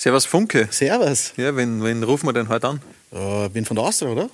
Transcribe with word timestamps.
Servus 0.00 0.24
Funke. 0.24 0.66
Servus. 0.70 1.34
Ja, 1.36 1.54
wen, 1.56 1.84
wen 1.84 2.02
rufen 2.02 2.26
wir 2.26 2.32
denn 2.32 2.48
heute 2.48 2.68
an? 2.68 2.80
Äh, 3.12 3.50
bin 3.50 3.66
von 3.66 3.76
der 3.76 3.84
Austria, 3.84 4.08
oder? 4.08 4.30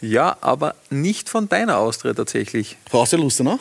Ja, 0.00 0.38
aber 0.40 0.74
nicht 0.88 1.28
von 1.28 1.50
deiner 1.50 1.76
Austria 1.76 2.14
tatsächlich. 2.14 2.78
Von 2.88 3.00
Austria 3.00 3.20
Lustenau? 3.20 3.58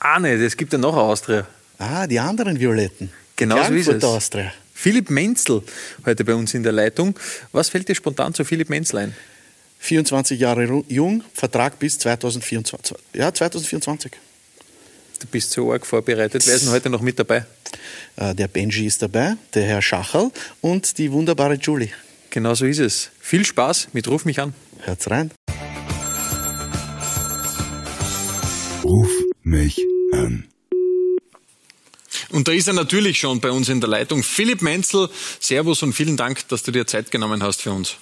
Ah, 0.00 0.18
ne, 0.18 0.32
es 0.32 0.56
gibt 0.56 0.72
ja 0.72 0.80
noch 0.80 0.94
eine 0.94 1.02
Austria. 1.02 1.46
Ah, 1.78 2.08
die 2.08 2.18
anderen 2.18 2.58
Violetten. 2.58 3.12
Genau 3.36 3.62
so 3.62 3.72
ist 3.72 3.86
es. 3.86 4.02
Austria. 4.02 4.52
Philipp 4.74 5.10
Menzel 5.10 5.62
heute 6.04 6.24
bei 6.24 6.34
uns 6.34 6.54
in 6.54 6.64
der 6.64 6.72
Leitung. 6.72 7.16
Was 7.52 7.68
fällt 7.68 7.88
dir 7.88 7.94
spontan 7.94 8.34
zu 8.34 8.44
Philipp 8.44 8.68
Menzel 8.68 8.98
ein? 8.98 9.16
24 9.78 10.40
Jahre 10.40 10.82
jung, 10.88 11.22
Vertrag 11.34 11.78
bis 11.78 12.00
2024. 12.00 12.96
Ja, 13.14 13.32
2024. 13.32 14.10
Du 15.20 15.26
bist 15.26 15.52
so 15.52 15.70
arg 15.70 15.86
vorbereitet. 15.86 16.46
Wer 16.46 16.54
ist 16.54 16.64
denn 16.64 16.72
heute 16.72 16.88
noch 16.88 17.02
mit 17.02 17.18
dabei? 17.18 17.44
Äh, 18.16 18.34
der 18.34 18.48
Benji 18.48 18.86
ist 18.86 19.02
dabei, 19.02 19.34
der 19.52 19.64
Herr 19.64 19.82
Schacherl 19.82 20.30
und 20.62 20.96
die 20.96 21.12
wunderbare 21.12 21.54
Julie. 21.54 21.90
Genau 22.30 22.54
so 22.54 22.64
ist 22.64 22.78
es. 22.78 23.10
Viel 23.20 23.44
Spaß 23.44 23.88
mit 23.92 24.08
Ruf 24.08 24.24
mich 24.24 24.40
an. 24.40 24.54
Hört's 24.78 25.10
rein. 25.10 25.30
Ruf 28.82 29.10
mich 29.42 29.78
an. 30.12 30.48
Und 32.30 32.48
da 32.48 32.52
ist 32.52 32.66
er 32.66 32.74
natürlich 32.74 33.18
schon 33.18 33.40
bei 33.40 33.50
uns 33.50 33.68
in 33.68 33.80
der 33.80 33.90
Leitung. 33.90 34.22
Philipp 34.22 34.62
Menzel, 34.62 35.10
Servus 35.38 35.82
und 35.82 35.92
vielen 35.92 36.16
Dank, 36.16 36.48
dass 36.48 36.62
du 36.62 36.70
dir 36.70 36.86
Zeit 36.86 37.10
genommen 37.10 37.42
hast 37.42 37.60
für 37.60 37.72
uns. 37.72 37.96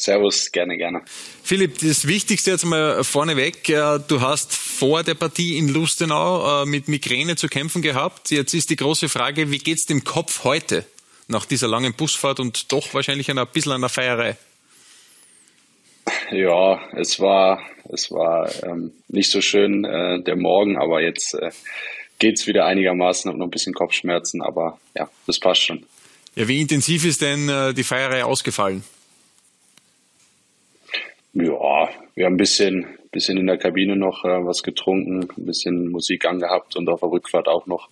Servus, 0.00 0.52
gerne, 0.52 0.76
gerne. 0.76 1.02
Philipp, 1.42 1.78
das 1.78 2.06
Wichtigste 2.06 2.52
jetzt 2.52 2.64
mal 2.64 3.02
vorneweg. 3.04 3.64
Du 3.64 4.20
hast 4.20 4.54
vor 4.54 5.02
der 5.02 5.14
Partie 5.14 5.58
in 5.58 5.68
Lustenau 5.68 6.62
äh, 6.62 6.66
mit 6.66 6.88
Migräne 6.88 7.36
zu 7.36 7.48
kämpfen 7.48 7.82
gehabt. 7.82 8.30
Jetzt 8.30 8.54
ist 8.54 8.70
die 8.70 8.76
große 8.76 9.08
Frage, 9.08 9.50
wie 9.50 9.58
geht's 9.58 9.86
dem 9.86 10.04
Kopf 10.04 10.44
heute 10.44 10.84
nach 11.28 11.44
dieser 11.44 11.68
langen 11.68 11.94
Busfahrt 11.94 12.40
und 12.40 12.72
doch 12.72 12.94
wahrscheinlich 12.94 13.30
ein 13.30 13.46
bisschen 13.52 13.72
einer 13.72 13.88
Feierei? 13.88 14.36
Ja, 16.30 16.80
es 16.96 17.20
war, 17.20 17.60
es 17.90 18.10
war 18.10 18.50
ähm, 18.64 18.92
nicht 19.08 19.30
so 19.30 19.40
schön 19.40 19.84
äh, 19.84 20.22
der 20.22 20.36
Morgen, 20.36 20.78
aber 20.78 21.02
jetzt 21.02 21.34
äh, 21.34 21.50
geht's 22.18 22.46
wieder 22.46 22.64
einigermaßen, 22.64 23.28
habe 23.28 23.38
noch 23.38 23.46
ein 23.46 23.50
bisschen 23.50 23.74
Kopfschmerzen, 23.74 24.42
aber 24.42 24.78
ja, 24.96 25.10
das 25.26 25.38
passt 25.38 25.64
schon. 25.64 25.84
Ja, 26.34 26.48
wie 26.48 26.60
intensiv 26.60 27.04
ist 27.04 27.20
denn 27.20 27.48
äh, 27.48 27.74
die 27.74 27.84
Feierei 27.84 28.24
ausgefallen? 28.24 28.84
Ja, 31.40 31.88
wir 32.14 32.26
haben 32.26 32.34
ein 32.34 32.36
bisschen, 32.36 32.86
bisschen 33.12 33.38
in 33.38 33.46
der 33.46 33.58
Kabine 33.58 33.94
noch 33.96 34.24
äh, 34.24 34.44
was 34.44 34.62
getrunken, 34.64 35.28
ein 35.36 35.46
bisschen 35.46 35.88
Musik 35.90 36.24
angehabt 36.24 36.74
und 36.76 36.88
auf 36.88 37.00
der 37.00 37.10
Rückfahrt 37.10 37.46
auch 37.46 37.66
noch. 37.66 37.88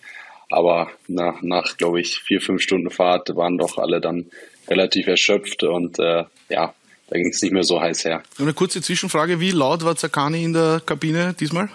Aber 0.51 0.91
nach, 1.07 1.43
nach 1.43 1.77
glaube 1.77 2.01
ich, 2.01 2.19
vier, 2.19 2.41
fünf 2.41 2.61
Stunden 2.63 2.91
Fahrt 2.91 3.35
waren 3.37 3.57
doch 3.57 3.79
alle 3.79 4.01
dann 4.01 4.27
relativ 4.69 5.07
erschöpft 5.07 5.63
und 5.63 5.99
äh, 6.01 6.25
ja, 6.49 6.75
da 7.09 7.17
ging 7.17 7.29
es 7.29 7.41
nicht 7.41 7.53
mehr 7.53 7.63
so 7.63 7.81
heiß 7.81 8.05
her. 8.05 8.23
Eine 8.39 8.53
kurze 8.53 8.83
Zwischenfrage, 8.83 9.39
wie 9.39 9.53
laut 9.53 9.85
war 9.85 9.95
Zakani 9.95 10.43
in 10.43 10.53
der 10.53 10.83
Kabine 10.85 11.35
diesmal? 11.39 11.69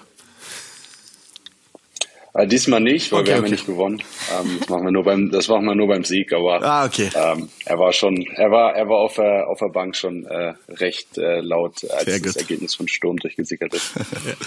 Äh, 2.33 2.47
diesmal 2.47 2.79
nicht, 2.79 3.11
weil 3.11 3.21
okay, 3.21 3.29
wir 3.29 3.35
haben 3.37 3.45
ja 3.45 3.51
nicht 3.51 3.65
gewonnen. 3.65 4.01
Ähm, 4.31 4.57
das 4.59 4.69
machen 4.69 4.85
wir 4.85 4.91
nur 4.91 5.03
beim, 5.03 5.31
das 5.31 5.49
machen 5.49 5.65
wir 5.65 5.75
nur 5.75 5.87
beim 5.87 6.05
Sieg. 6.05 6.31
Aber 6.31 6.63
ah, 6.63 6.85
okay. 6.85 7.09
ähm, 7.13 7.49
er 7.65 7.77
war 7.77 7.91
schon, 7.91 8.25
er 8.35 8.51
war, 8.51 8.73
er 8.73 8.87
war 8.87 8.99
auf 8.99 9.15
der, 9.15 9.49
auf 9.49 9.59
der 9.59 9.67
Bank 9.67 9.97
schon 9.97 10.25
äh, 10.25 10.53
recht 10.69 11.17
äh, 11.17 11.41
laut, 11.41 11.83
als 11.91 12.05
Sehr 12.05 12.19
das 12.19 12.33
gut. 12.33 12.41
Ergebnis 12.41 12.75
von 12.75 12.87
Sturm 12.87 13.17
durchgesickert 13.17 13.73
ist. 13.73 13.91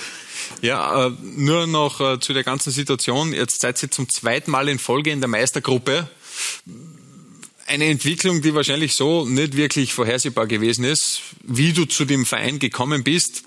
ja, 0.62 1.08
äh, 1.08 1.10
nur 1.36 1.66
noch 1.66 2.00
äh, 2.00 2.18
zu 2.20 2.32
der 2.32 2.42
ganzen 2.42 2.70
Situation. 2.70 3.34
Jetzt 3.34 3.60
seid 3.60 3.82
ihr 3.82 3.90
zum 3.90 4.08
zweiten 4.08 4.50
Mal 4.50 4.68
in 4.70 4.78
Folge 4.78 5.10
in 5.10 5.20
der 5.20 5.28
Meistergruppe. 5.28 6.08
Eine 7.66 7.86
Entwicklung, 7.86 8.40
die 8.40 8.54
wahrscheinlich 8.54 8.94
so 8.94 9.26
nicht 9.26 9.56
wirklich 9.56 9.92
vorhersehbar 9.92 10.46
gewesen 10.46 10.84
ist. 10.84 11.20
Wie 11.42 11.74
du 11.74 11.84
zu 11.84 12.06
dem 12.06 12.24
Verein 12.24 12.58
gekommen 12.58 13.04
bist, 13.04 13.44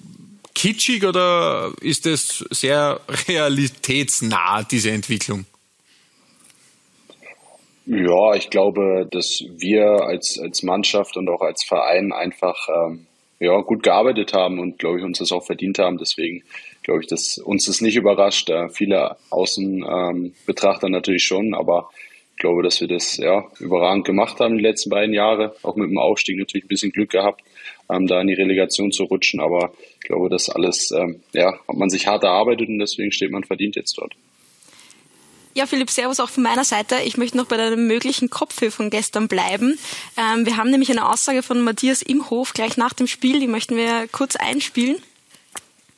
kitschig 0.57 1.05
oder 1.05 1.71
ist 1.81 2.07
es 2.07 2.39
sehr 2.49 2.99
realitätsnah, 3.27 4.63
diese 4.63 4.89
Entwicklung? 4.89 5.45
Ja, 7.85 8.33
ich 8.35 8.49
glaube, 8.49 9.07
dass 9.09 9.43
wir 9.57 9.85
als, 10.01 10.37
als 10.41 10.63
Mannschaft 10.63 11.15
und 11.15 11.29
auch 11.29 11.41
als 11.41 11.63
Verein 11.63 12.11
einfach 12.11 12.57
ähm, 12.67 13.05
ja, 13.39 13.61
gut 13.61 13.83
gearbeitet 13.83 14.33
haben 14.33 14.59
und 14.59 14.79
glaube 14.79 14.97
ich 14.97 15.05
uns 15.05 15.19
das 15.19 15.31
auch 15.31 15.45
verdient 15.45 15.79
haben. 15.79 15.97
Deswegen 15.97 16.43
glaube 16.81 17.01
ich, 17.01 17.07
dass 17.07 17.37
uns 17.37 17.65
das 17.65 17.79
nicht 17.79 17.95
überrascht. 17.95 18.49
Äh, 18.49 18.69
viele 18.69 19.15
Außenbetrachter 19.29 20.87
ähm, 20.87 20.91
natürlich 20.91 21.23
schon, 21.23 21.53
aber 21.53 21.89
ich 22.31 22.41
glaube, 22.41 22.61
dass 22.61 22.81
wir 22.81 22.87
das 22.87 23.17
ja 23.17 23.45
überragend 23.59 24.05
gemacht 24.05 24.39
haben 24.39 24.57
die 24.57 24.63
letzten 24.63 24.89
beiden 24.89 25.13
Jahre. 25.13 25.55
Auch 25.61 25.75
mit 25.75 25.89
dem 25.89 25.97
Aufstieg 25.97 26.37
natürlich 26.37 26.65
ein 26.65 26.69
bisschen 26.69 26.91
Glück 26.91 27.11
gehabt, 27.11 27.41
ähm, 27.89 28.07
da 28.07 28.21
in 28.21 28.27
die 28.27 28.33
Relegation 28.33 28.91
zu 28.91 29.03
rutschen. 29.03 29.39
Aber 29.39 29.73
ich 29.99 30.07
glaube, 30.07 30.29
das 30.29 30.49
alles, 30.49 30.91
ähm, 30.91 31.21
ja, 31.33 31.53
hat 31.67 31.75
man 31.75 31.89
sich 31.89 32.07
hart 32.07 32.23
erarbeitet 32.23 32.69
und 32.69 32.79
deswegen 32.79 33.11
steht 33.11 33.31
man 33.31 33.43
verdient 33.43 33.75
jetzt 33.75 33.97
dort. 33.97 34.13
Ja, 35.57 35.65
Philipp, 35.65 35.89
Servus 35.89 36.19
auch 36.19 36.29
von 36.29 36.43
meiner 36.43 36.63
Seite. 36.63 36.97
Ich 37.03 37.17
möchte 37.17 37.35
noch 37.35 37.47
bei 37.47 37.57
deinem 37.57 37.87
möglichen 37.87 38.29
Kopfhöhe 38.29 38.69
von 38.69 38.91
gestern 38.91 39.27
bleiben. 39.27 39.79
Ähm, 40.15 40.45
wir 40.45 40.55
haben 40.55 40.69
nämlich 40.69 40.91
eine 40.91 41.11
Aussage 41.11 41.41
von 41.41 41.61
Matthias 41.61 42.03
Imhof 42.03 42.53
gleich 42.53 42.77
nach 42.77 42.93
dem 42.93 43.07
Spiel, 43.07 43.39
die 43.39 43.47
möchten 43.47 43.75
wir 43.75 44.07
kurz 44.11 44.35
einspielen. 44.35 44.97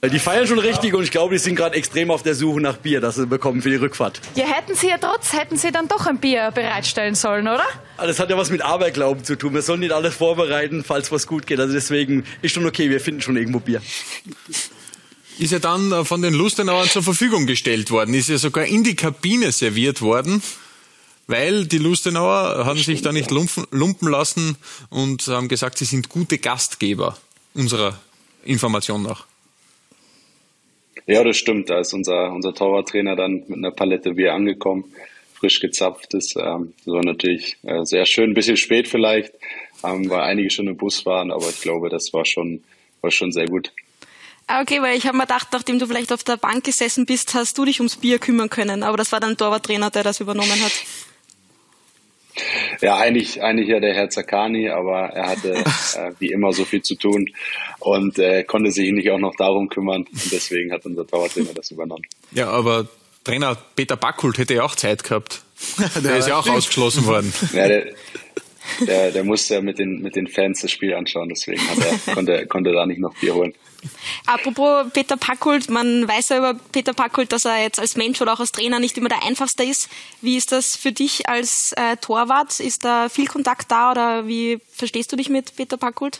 Die 0.01 0.17
feiern 0.17 0.47
schon 0.47 0.59
richtig 0.59 0.93
und 0.93 1.03
ich 1.03 1.11
glaube, 1.11 1.35
die 1.35 1.39
sind 1.39 1.55
gerade 1.55 1.75
extrem 1.75 2.09
auf 2.09 2.23
der 2.23 2.33
Suche 2.33 2.61
nach 2.61 2.77
Bier, 2.77 3.01
das 3.01 3.15
sie 3.15 3.27
bekommen 3.27 3.61
für 3.61 3.69
die 3.69 3.75
Rückfahrt. 3.75 4.21
Ja, 4.35 4.45
hätten 4.45 4.73
sie 4.73 4.87
ja 4.87 4.97
trotz, 4.97 5.33
hätten 5.33 5.57
sie 5.57 5.71
dann 5.71 5.89
doch 5.89 6.07
ein 6.07 6.19
Bier 6.19 6.51
bereitstellen 6.51 7.15
sollen, 7.15 7.49
oder? 7.49 7.65
Ah, 7.97 8.07
das 8.07 8.17
hat 8.17 8.29
ja 8.29 8.37
was 8.37 8.49
mit 8.49 8.61
Aberglauben 8.61 9.25
zu 9.25 9.35
tun. 9.35 9.53
Wir 9.53 9.61
sollen 9.61 9.81
nicht 9.81 9.91
alles 9.91 10.15
vorbereiten, 10.15 10.85
falls 10.85 11.11
was 11.11 11.27
gut 11.27 11.47
geht. 11.47 11.59
Also 11.59 11.73
deswegen 11.73 12.23
ist 12.41 12.53
schon 12.53 12.65
okay, 12.65 12.89
wir 12.89 13.01
finden 13.01 13.21
schon 13.21 13.35
irgendwo 13.35 13.59
Bier. 13.59 13.81
Ist 15.37 15.51
ja 15.51 15.59
dann 15.59 15.91
äh, 15.91 16.05
von 16.05 16.21
den 16.21 16.33
Lustenauern 16.33 16.87
zur 16.87 17.03
Verfügung 17.03 17.45
gestellt 17.45 17.91
worden, 17.91 18.13
ist 18.13 18.29
ja 18.29 18.37
sogar 18.37 18.65
in 18.65 18.85
die 18.85 18.95
Kabine 18.95 19.51
serviert 19.51 20.01
worden 20.01 20.41
weil 21.27 21.67
die 21.67 21.77
Lustenauer 21.77 22.65
haben 22.65 22.79
sich 22.79 23.03
da 23.03 23.11
nicht 23.11 23.29
lumpen 23.29 24.09
lassen 24.09 24.57
und 24.89 25.27
haben 25.27 25.47
gesagt, 25.47 25.77
sie 25.77 25.85
sind 25.85 26.09
gute 26.09 26.39
Gastgeber 26.39 27.17
unserer 27.53 27.99
Information 28.43 29.03
nach. 29.03 29.28
Ja, 31.05 31.23
das 31.23 31.37
stimmt. 31.37 31.69
Da 31.69 31.79
ist 31.79 31.93
unser, 31.93 32.31
unser 32.31 32.53
Torwarttrainer 32.53 33.15
dann 33.15 33.43
mit 33.47 33.57
einer 33.57 33.71
Palette 33.71 34.13
Bier 34.13 34.33
angekommen, 34.33 34.85
frisch 35.33 35.59
gezapft 35.59 36.13
ist. 36.13 36.35
Ähm, 36.35 36.73
das 36.85 36.93
war 36.93 37.03
natürlich 37.03 37.57
äh, 37.63 37.83
sehr 37.83 38.05
schön, 38.05 38.31
ein 38.31 38.33
bisschen 38.33 38.57
spät 38.57 38.87
vielleicht, 38.87 39.33
ähm, 39.83 40.09
weil 40.09 40.21
einige 40.21 40.49
schon 40.49 40.67
im 40.67 40.77
Bus 40.77 41.05
waren, 41.05 41.31
aber 41.31 41.49
ich 41.49 41.61
glaube, 41.61 41.89
das 41.89 42.13
war 42.13 42.25
schon, 42.25 42.63
war 43.01 43.11
schon 43.11 43.31
sehr 43.31 43.47
gut. 43.47 43.71
Ah, 44.51 44.61
okay, 44.61 44.81
weil 44.81 44.97
ich 44.97 45.05
habe 45.05 45.15
mir 45.15 45.27
gedacht, 45.27 45.49
nachdem 45.51 45.77
du 45.77 45.85
vielleicht 45.85 46.11
auf 46.11 46.23
der 46.23 46.35
Bank 46.35 46.63
gesessen 46.63 47.05
bist, 47.05 47.35
hast 47.35 47.55
du 47.59 47.65
dich 47.65 47.79
ums 47.79 47.97
Bier 47.97 48.17
kümmern 48.17 48.49
können. 48.49 48.81
Aber 48.81 48.97
das 48.97 49.11
war 49.11 49.19
dann 49.19 49.37
Torwarttrainer, 49.37 49.91
der 49.91 50.01
das 50.01 50.21
übernommen 50.21 50.59
hat. 50.63 50.71
Ja, 52.81 52.97
eigentlich, 52.97 53.41
eigentlich 53.41 53.67
ja 53.67 53.79
der 53.79 53.93
Herr 53.93 54.09
Zakani, 54.09 54.69
aber 54.69 55.09
er 55.09 55.27
hatte 55.29 55.53
äh, 55.95 56.11
wie 56.19 56.31
immer 56.31 56.53
so 56.53 56.65
viel 56.65 56.81
zu 56.81 56.95
tun 56.95 57.29
und 57.79 58.17
äh, 58.19 58.43
konnte 58.43 58.71
sich 58.71 58.91
nicht 58.91 59.09
auch 59.11 59.19
noch 59.19 59.35
darum 59.35 59.69
kümmern. 59.69 60.05
Und 60.09 60.31
deswegen 60.31 60.71
hat 60.71 60.85
unser 60.85 61.05
Torwarttrainer 61.05 61.53
das 61.53 61.71
übernommen. 61.71 62.03
Ja, 62.31 62.49
aber 62.49 62.87
Trainer 63.23 63.57
Peter 63.75 63.97
Backhult 63.97 64.37
hätte 64.37 64.55
ja 64.55 64.63
auch 64.63 64.75
Zeit 64.75 65.03
gehabt. 65.03 65.41
der 66.03 66.17
ist 66.17 66.27
ja 66.27 66.37
auch 66.37 66.47
ausgeschlossen 66.47 67.05
worden. 67.05 67.33
Ja, 67.53 67.67
der, 67.67 67.87
der, 68.85 69.11
der 69.11 69.23
musste 69.23 69.55
ja 69.55 69.61
mit 69.61 69.79
den, 69.79 70.01
mit 70.01 70.15
den 70.15 70.27
Fans 70.27 70.61
das 70.61 70.71
Spiel 70.71 70.93
anschauen, 70.93 71.29
deswegen 71.29 71.61
er, 71.79 72.13
konnte, 72.13 72.47
konnte 72.47 72.71
da 72.71 72.85
nicht 72.85 72.99
noch 72.99 73.15
Bier 73.15 73.35
holen. 73.35 73.53
Apropos 74.25 74.87
Peter 74.93 75.17
Packult, 75.17 75.69
man 75.69 76.07
weiß 76.07 76.29
ja 76.29 76.37
über 76.37 76.53
Peter 76.71 76.93
Packult, 76.93 77.31
dass 77.31 77.45
er 77.45 77.61
jetzt 77.61 77.79
als 77.79 77.95
Mensch 77.95 78.21
oder 78.21 78.33
auch 78.33 78.39
als 78.39 78.51
Trainer 78.51 78.79
nicht 78.79 78.97
immer 78.97 79.09
der 79.09 79.23
einfachste 79.23 79.63
ist. 79.63 79.89
Wie 80.21 80.37
ist 80.37 80.51
das 80.51 80.75
für 80.75 80.91
dich 80.91 81.29
als 81.29 81.73
äh, 81.77 81.95
Torwart? 81.97 82.59
Ist 82.59 82.83
da 82.83 83.09
viel 83.09 83.27
Kontakt 83.27 83.71
da 83.71 83.91
oder 83.91 84.27
wie 84.27 84.59
verstehst 84.71 85.11
du 85.11 85.15
dich 85.15 85.29
mit 85.29 85.55
Peter 85.55 85.77
Packult? 85.77 86.19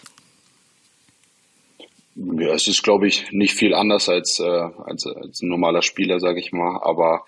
Ja, 2.16 2.54
es 2.54 2.68
ist, 2.68 2.84
glaube 2.84 3.08
ich, 3.08 3.32
nicht 3.32 3.54
viel 3.54 3.74
anders 3.74 4.10
als, 4.10 4.40
äh, 4.40 4.44
als, 4.44 5.06
als 5.06 5.42
ein 5.42 5.48
normaler 5.48 5.82
Spieler, 5.82 6.20
sage 6.20 6.40
ich 6.40 6.52
mal. 6.52 6.80
Aber 6.82 7.24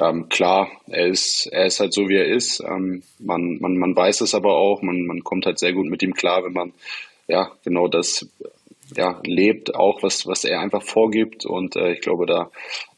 ähm, 0.00 0.28
klar, 0.28 0.70
er 0.88 1.06
ist, 1.08 1.46
er 1.52 1.66
ist 1.66 1.80
halt 1.80 1.92
so, 1.92 2.08
wie 2.08 2.16
er 2.16 2.26
ist. 2.26 2.60
Ähm, 2.60 3.02
man, 3.18 3.58
man, 3.60 3.76
man 3.76 3.94
weiß 3.94 4.22
es 4.22 4.34
aber 4.34 4.54
auch. 4.54 4.82
Man, 4.82 5.06
man 5.06 5.22
kommt 5.22 5.46
halt 5.46 5.58
sehr 5.58 5.72
gut 5.72 5.86
mit 5.86 6.02
ihm 6.02 6.14
klar, 6.14 6.44
wenn 6.44 6.52
man 6.52 6.72
ja 7.28 7.52
genau 7.64 7.86
das 7.86 8.26
ja, 8.96 9.20
lebt, 9.24 9.74
auch 9.74 10.02
was, 10.02 10.26
was 10.26 10.44
er 10.44 10.60
einfach 10.60 10.82
vorgibt. 10.82 11.44
Und 11.44 11.76
äh, 11.76 11.92
ich 11.92 12.00
glaube, 12.00 12.26
da 12.26 12.50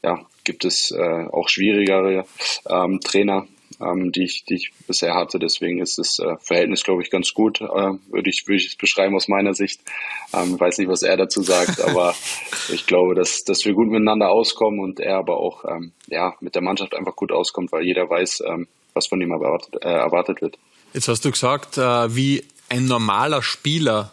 ja, 0.03 0.25
gibt 0.45 0.65
es 0.65 0.91
äh, 0.91 1.27
auch 1.31 1.49
schwierigere 1.49 2.25
ähm, 2.69 3.01
Trainer, 3.01 3.47
ähm, 3.83 4.13
die, 4.13 4.25
ich, 4.25 4.45
die 4.45 4.55
ich 4.55 4.73
bisher 4.87 5.15
hatte. 5.15 5.39
Deswegen 5.39 5.81
ist 5.81 5.99
das 5.99 6.19
äh, 6.19 6.37
Verhältnis, 6.41 6.85
glaube 6.85 7.03
ich, 7.03 7.11
ganz 7.11 7.33
gut, 7.35 7.61
äh, 7.61 7.65
würde 7.65 8.31
ich, 8.31 8.45
würde 8.47 8.57
ich 8.57 8.69
es 8.69 8.77
beschreiben 8.77 9.15
aus 9.15 9.29
meiner 9.29 9.55
Sicht. 9.55 9.81
Ähm, 10.33 10.59
weiß 10.59 10.79
nicht, 10.79 10.89
was 10.89 11.03
er 11.03 11.17
dazu 11.17 11.43
sagt, 11.43 11.81
aber 11.89 12.15
ich 12.73 12.87
glaube, 12.87 13.15
dass, 13.15 13.45
dass 13.45 13.65
wir 13.65 13.75
gut 13.75 13.89
miteinander 13.89 14.31
auskommen 14.31 14.81
und 14.81 15.01
er 15.01 15.17
aber 15.17 15.39
auch 15.39 15.65
ähm, 15.65 15.93
ja, 16.07 16.35
mit 16.41 16.55
der 16.55 16.63
Mannschaft 16.63 16.95
einfach 16.95 17.17
gut 17.17 17.33
auskommt, 17.33 17.73
weil 17.73 17.85
jeder 17.85 18.09
weiß, 18.09 18.43
ähm, 18.47 18.69
was 18.95 19.07
von 19.07 19.21
ihm 19.21 19.31
erwartet, 19.31 19.83
äh, 19.83 19.89
erwartet 19.89 20.43
wird. 20.43 20.59
Jetzt 20.93 21.09
hast 21.09 21.25
du 21.25 21.31
gesagt, 21.31 21.79
äh, 21.79 22.15
wie 22.15 22.45
ein 22.69 22.87
normaler 22.87 23.43
Spieler. 23.43 24.13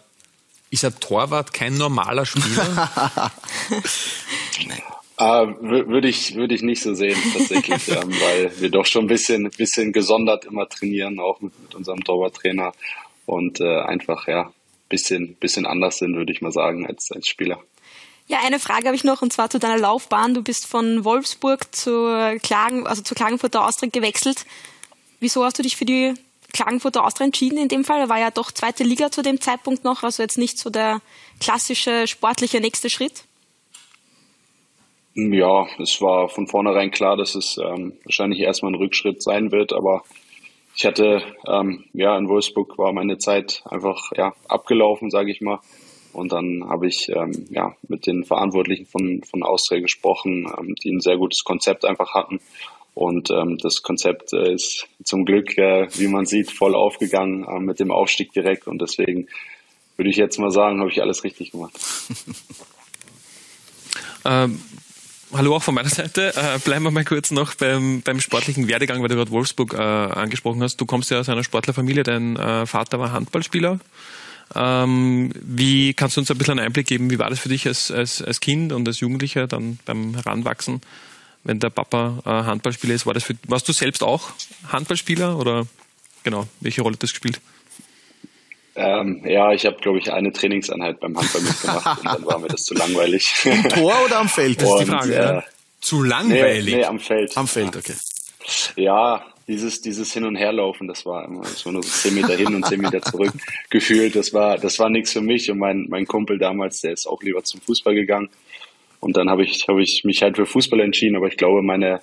Ist 0.72 0.86
ein 0.86 1.00
Torwart 1.00 1.52
kein 1.52 1.76
normaler 1.76 2.26
Spieler? 2.26 2.92
Äh, 5.20 5.48
würde 5.60 6.08
ich, 6.08 6.36
würde 6.36 6.56
ich 6.56 6.62
nicht 6.62 6.82
so 6.82 6.94
sehen, 6.94 7.18
tatsächlich, 7.34 7.88
ähm, 7.90 8.10
weil 8.22 8.54
wir 8.62 8.70
doch 8.70 8.86
schon 8.86 9.04
ein 9.04 9.08
bisschen, 9.08 9.50
bisschen 9.50 9.92
gesondert 9.92 10.46
immer 10.46 10.68
trainieren, 10.70 11.20
auch 11.20 11.42
mit, 11.42 11.60
mit 11.62 11.76
unserem 11.76 12.04
Torwarttrainer 12.06 12.72
und 13.26 13.60
äh, 13.60 13.82
einfach, 13.82 14.28
ja, 14.30 14.54
bisschen, 14.88 15.36
bisschen 15.36 15.66
anders 15.66 15.98
sind, 15.98 16.16
würde 16.16 16.32
ich 16.32 16.42
mal 16.42 16.54
sagen, 16.54 16.88
als, 16.88 17.12
als 17.12 17.28
Spieler. 17.28 17.62
Ja, 18.28 18.40
eine 18.46 18.60
Frage 18.60 18.86
habe 18.86 18.96
ich 18.96 19.04
noch 19.04 19.22
und 19.22 19.34
zwar 19.34 19.50
zu 19.50 19.60
deiner 19.60 19.78
Laufbahn. 19.78 20.34
Du 20.34 20.42
bist 20.42 20.66
von 20.66 21.04
Wolfsburg 21.04 21.76
zu 21.76 22.38
Klagen, 22.42 22.88
also 22.88 23.02
zu 23.02 23.14
Klagenfurter 23.14 23.66
Austria 23.66 23.90
gewechselt. 23.92 24.46
Wieso 25.20 25.44
hast 25.44 25.60
du 25.60 25.64
dich 25.64 25.76
für 25.76 25.86
die 25.86 26.14
Klagenfurter 26.54 27.04
Austria 27.04 27.26
entschieden 27.26 27.58
in 27.58 27.68
dem 27.68 27.84
Fall? 27.84 28.00
Er 28.00 28.10
war 28.10 28.20
ja 28.20 28.32
doch 28.32 28.52
zweite 28.52 28.84
Liga 28.84 29.12
zu 29.12 29.22
dem 29.22 29.42
Zeitpunkt 29.42 29.84
noch, 29.84 30.04
also 30.04 30.24
jetzt 30.24 30.38
nicht 30.38 30.58
so 30.58 30.70
der 30.70 31.02
klassische 31.40 32.08
sportliche 32.08 32.62
nächste 32.62 32.90
Schritt. 32.90 33.24
Ja, 35.34 35.68
es 35.80 36.02
war 36.02 36.30
von 36.30 36.48
vornherein 36.48 36.92
klar, 36.92 37.18
dass 37.18 37.36
es 37.36 37.58
ähm, 37.58 37.94
wahrscheinlich 38.04 38.40
erstmal 38.40 38.72
ein 38.72 38.80
Rückschritt 38.80 39.22
sein 39.22 39.52
wird, 39.52 39.74
aber 39.74 40.04
ich 40.76 40.86
hatte, 40.86 41.22
ähm, 41.46 41.84
ja, 41.94 42.18
in 42.18 42.30
Wolfsburg 42.30 42.78
war 42.78 42.94
meine 42.94 43.18
Zeit 43.18 43.64
einfach 43.66 44.12
ja, 44.16 44.34
abgelaufen, 44.48 45.10
sage 45.10 45.32
ich 45.32 45.42
mal. 45.42 45.60
Und 46.14 46.32
dann 46.32 46.68
habe 46.70 46.88
ich 46.88 47.10
ähm, 47.10 47.48
ja, 47.50 47.76
mit 47.88 48.08
den 48.08 48.24
Verantwortlichen 48.24 48.86
von, 48.86 49.22
von 49.24 49.44
Austria 49.44 49.82
gesprochen, 49.82 50.52
ähm, 50.58 50.76
die 50.76 50.92
ein 50.92 51.02
sehr 51.02 51.18
gutes 51.18 51.44
Konzept 51.44 51.86
einfach 51.86 52.14
hatten. 52.14 52.40
Und 52.96 53.30
ähm, 53.30 53.58
das 53.58 53.82
Konzept 53.84 54.34
äh, 54.34 54.54
ist 54.54 54.88
zum 55.04 55.26
Glück, 55.26 55.58
äh, 55.58 55.88
wie 55.98 56.08
man 56.08 56.26
sieht, 56.26 56.52
voll 56.52 56.76
aufgegangen 56.76 57.44
äh, 57.44 57.60
mit 57.60 57.80
dem 57.80 57.92
Aufstieg 57.92 58.32
direkt. 58.34 58.68
Und 58.68 58.82
deswegen 58.82 59.28
würde 59.98 60.10
ich 60.10 60.18
jetzt 60.18 60.40
mal 60.40 60.52
sagen, 60.52 60.80
habe 60.80 60.90
ich 60.90 61.02
alles 61.02 61.24
richtig 61.24 61.52
gemacht. 61.52 61.74
hallo 65.34 65.56
auch 65.56 65.64
von 65.64 65.76
meiner 65.76 65.90
Seite. 65.90 66.34
Äh, 66.36 66.60
bleiben 66.60 66.84
wir 66.84 66.92
mal 66.92 67.06
kurz 67.06 67.32
noch 67.32 67.54
beim, 67.56 68.02
beim 68.02 68.20
sportlichen 68.20 68.68
Werdegang, 68.68 69.02
weil 69.02 69.10
du 69.10 69.16
gerade 69.16 69.32
Wolfsburg 69.32 69.74
äh, 69.74 69.78
angesprochen 69.78 70.62
hast. 70.64 70.78
Du 70.78 70.86
kommst 70.86 71.12
ja 71.12 71.20
aus 71.20 71.30
einer 71.30 71.44
Sportlerfamilie, 71.44 72.04
dein 72.04 72.36
äh, 72.36 72.66
Vater 72.66 73.00
war 73.00 73.12
Handballspieler. 73.12 73.80
Ähm, 74.56 75.32
wie 75.36 75.94
kannst 75.94 76.18
du 76.18 76.22
uns 76.22 76.32
ein 76.32 76.38
bisschen 76.38 76.58
einen 76.58 76.68
Einblick 76.68 76.88
geben, 76.88 77.12
wie 77.12 77.20
war 77.20 77.30
das 77.30 77.40
für 77.40 77.50
dich 77.50 77.68
als, 77.68 77.92
als, 77.92 78.22
als 78.22 78.40
Kind 78.40 78.74
und 78.74 78.88
als 78.88 79.00
Jugendlicher 79.00 79.46
dann 79.46 79.78
beim 79.86 80.16
Heranwachsen, 80.16 80.82
wenn 81.44 81.60
der 81.60 81.70
Papa 81.70 82.20
äh, 82.26 82.30
Handballspieler 82.30 82.96
ist? 82.96 83.06
War 83.06 83.14
das 83.14 83.24
für, 83.24 83.36
warst 83.48 83.68
du 83.68 83.74
selbst 83.74 84.02
auch 84.02 84.32
Handballspieler 84.68 85.38
oder 85.38 85.68
genau, 86.24 86.48
welche 86.62 86.82
Rolle 86.82 86.94
hat 86.94 87.04
das 87.04 87.12
gespielt? 87.12 87.40
Ähm, 88.80 89.22
ja, 89.26 89.52
ich 89.52 89.66
habe, 89.66 89.76
glaube 89.78 90.00
ich, 90.00 90.12
eine 90.12 90.32
Trainingseinheit 90.32 91.02
beim 91.02 91.18
Handball 91.18 91.42
mitgemacht 91.42 92.00
und 92.00 92.06
dann 92.06 92.26
war 92.26 92.40
mir 92.40 92.48
das 92.48 92.64
zu 92.64 92.74
langweilig. 92.74 93.30
Im 93.44 93.64
Tor 93.68 93.94
oder 94.06 94.20
am 94.20 94.30
Feld? 94.30 94.62
Das 94.62 94.70
ist 94.70 94.80
die 94.80 94.86
Frage. 94.86 95.14
Äh, 95.14 95.18
ja. 95.18 95.44
Zu 95.82 96.04
langweilig? 96.04 96.74
Nee, 96.74 96.80
nee, 96.82 96.86
am 96.86 97.00
Feld. 97.00 97.38
Am 97.38 97.48
Feld, 97.48 97.76
okay. 97.76 97.96
Ja, 98.78 99.26
dieses, 99.50 99.82
dieses 99.82 100.14
Hin- 100.14 100.26
und 100.26 100.36
Herlaufen, 100.36 100.88
das 100.88 101.06
war 101.06 101.26
immer 101.26 101.42
das 101.42 101.66
war 101.66 101.74
nur 101.74 101.84
so 101.84 101.90
zehn 101.90 102.16
Meter 102.16 102.36
hin 102.36 102.56
und 102.56 102.66
zehn 102.66 102.80
Meter 102.80 103.02
zurück 103.02 103.34
gefühlt. 103.70 104.16
Das 104.16 104.34
war, 104.34 104.58
das 104.58 104.80
war 104.80 104.90
nichts 104.90 105.12
für 105.12 105.22
mich. 105.22 105.52
Und 105.52 105.58
mein, 105.58 105.88
mein 105.90 106.06
Kumpel 106.06 106.38
damals, 106.38 106.82
der 106.82 106.94
ist 106.94 107.06
auch 107.06 107.22
lieber 107.22 107.44
zum 107.44 107.60
Fußball 107.60 107.96
gegangen. 107.96 108.30
Und 109.00 109.18
dann 109.18 109.30
habe 109.30 109.44
ich, 109.44 109.68
habe 109.68 109.82
ich 109.82 110.04
mich 110.06 110.22
halt 110.22 110.38
für 110.38 110.46
Fußball 110.46 110.80
entschieden. 110.80 111.16
Aber 111.16 111.28
ich 111.28 111.38
glaube, 111.38 111.62
meine, 111.64 112.00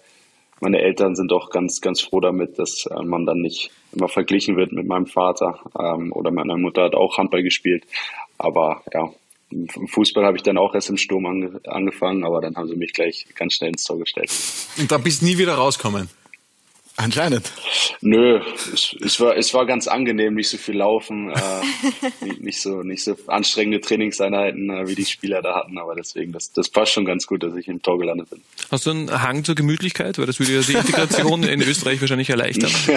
meine 0.60 0.80
Eltern 0.80 1.14
sind 1.14 1.30
doch 1.30 1.50
ganz, 1.50 1.80
ganz 1.80 2.00
froh 2.00 2.20
damit, 2.20 2.58
dass 2.58 2.86
äh, 2.86 3.02
man 3.02 3.26
dann 3.26 3.38
nicht 3.38 3.70
immer 3.92 4.08
verglichen 4.08 4.56
wird 4.56 4.72
mit 4.72 4.86
meinem 4.86 5.06
Vater. 5.06 5.60
Ähm, 5.78 6.12
oder 6.12 6.30
meine 6.30 6.56
Mutter 6.56 6.84
hat 6.84 6.94
auch 6.94 7.18
Handball 7.18 7.42
gespielt. 7.42 7.84
Aber 8.38 8.82
ja, 8.92 9.10
im 9.50 9.68
Fußball 9.68 10.24
habe 10.24 10.36
ich 10.36 10.42
dann 10.42 10.58
auch 10.58 10.74
erst 10.74 10.90
im 10.90 10.96
Sturm 10.96 11.26
ange 11.26 11.60
angefangen, 11.66 12.24
aber 12.24 12.40
dann 12.40 12.56
haben 12.56 12.68
sie 12.68 12.76
mich 12.76 12.92
gleich 12.92 13.26
ganz 13.34 13.54
schnell 13.54 13.70
ins 13.70 13.84
Tor 13.84 13.98
gestellt. 13.98 14.30
Und 14.78 14.90
da 14.90 14.98
bist 14.98 15.22
du 15.22 15.26
nie 15.26 15.38
wieder 15.38 15.54
rausgekommen? 15.54 16.08
Anscheinend. 16.98 17.52
Nö, 18.00 18.40
es, 18.72 18.96
es, 19.04 19.20
war, 19.20 19.36
es 19.36 19.52
war 19.52 19.66
ganz 19.66 19.86
angenehm, 19.86 20.34
nicht 20.34 20.48
so 20.48 20.56
viel 20.56 20.76
laufen, 20.76 21.30
äh, 21.30 22.24
nicht, 22.24 22.40
nicht, 22.40 22.62
so, 22.62 22.82
nicht 22.82 23.04
so 23.04 23.16
anstrengende 23.26 23.80
Trainingseinheiten, 23.80 24.70
äh, 24.70 24.88
wie 24.88 24.94
die 24.94 25.04
Spieler 25.04 25.42
da 25.42 25.56
hatten, 25.56 25.78
aber 25.78 25.94
deswegen, 25.94 26.32
das, 26.32 26.52
das 26.52 26.70
passt 26.70 26.92
schon 26.92 27.04
ganz 27.04 27.26
gut, 27.26 27.42
dass 27.42 27.54
ich 27.54 27.68
im 27.68 27.82
Tor 27.82 27.98
gelandet 27.98 28.30
bin. 28.30 28.40
Hast 28.70 28.86
du 28.86 28.90
einen 28.90 29.22
Hang 29.22 29.44
zur 29.44 29.54
Gemütlichkeit? 29.54 30.18
Weil 30.18 30.24
das 30.26 30.40
würde 30.40 30.54
ja 30.54 30.62
die 30.62 30.72
Integration 30.72 31.42
in 31.42 31.60
Österreich 31.60 32.00
wahrscheinlich 32.00 32.30
erleichtern. 32.30 32.70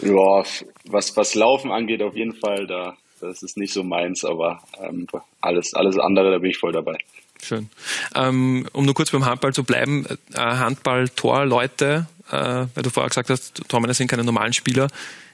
ja, 0.00 0.42
was, 0.84 1.16
was 1.16 1.34
Laufen 1.36 1.70
angeht, 1.70 2.02
auf 2.02 2.16
jeden 2.16 2.34
Fall, 2.34 2.66
da, 2.66 2.96
das 3.20 3.44
ist 3.44 3.56
nicht 3.56 3.72
so 3.72 3.84
meins, 3.84 4.24
aber 4.24 4.62
ähm, 4.82 5.06
alles, 5.40 5.74
alles 5.74 5.96
andere, 5.98 6.32
da 6.32 6.38
bin 6.38 6.50
ich 6.50 6.58
voll 6.58 6.72
dabei. 6.72 6.98
Schön. 7.42 7.68
Ähm, 8.14 8.66
um 8.72 8.84
nur 8.84 8.94
kurz 8.94 9.10
beim 9.10 9.24
Handball 9.24 9.52
zu 9.52 9.64
bleiben, 9.64 10.06
äh, 10.34 10.38
Handball-Tor-Leute, 10.38 12.06
äh, 12.30 12.32
weil 12.32 12.82
du 12.82 12.90
vorher 12.90 13.08
gesagt 13.08 13.30
hast, 13.30 13.62
Tormänner 13.68 13.94
sind 13.94 14.08
keine 14.08 14.24
normalen 14.24 14.52
Spieler, 14.52 14.88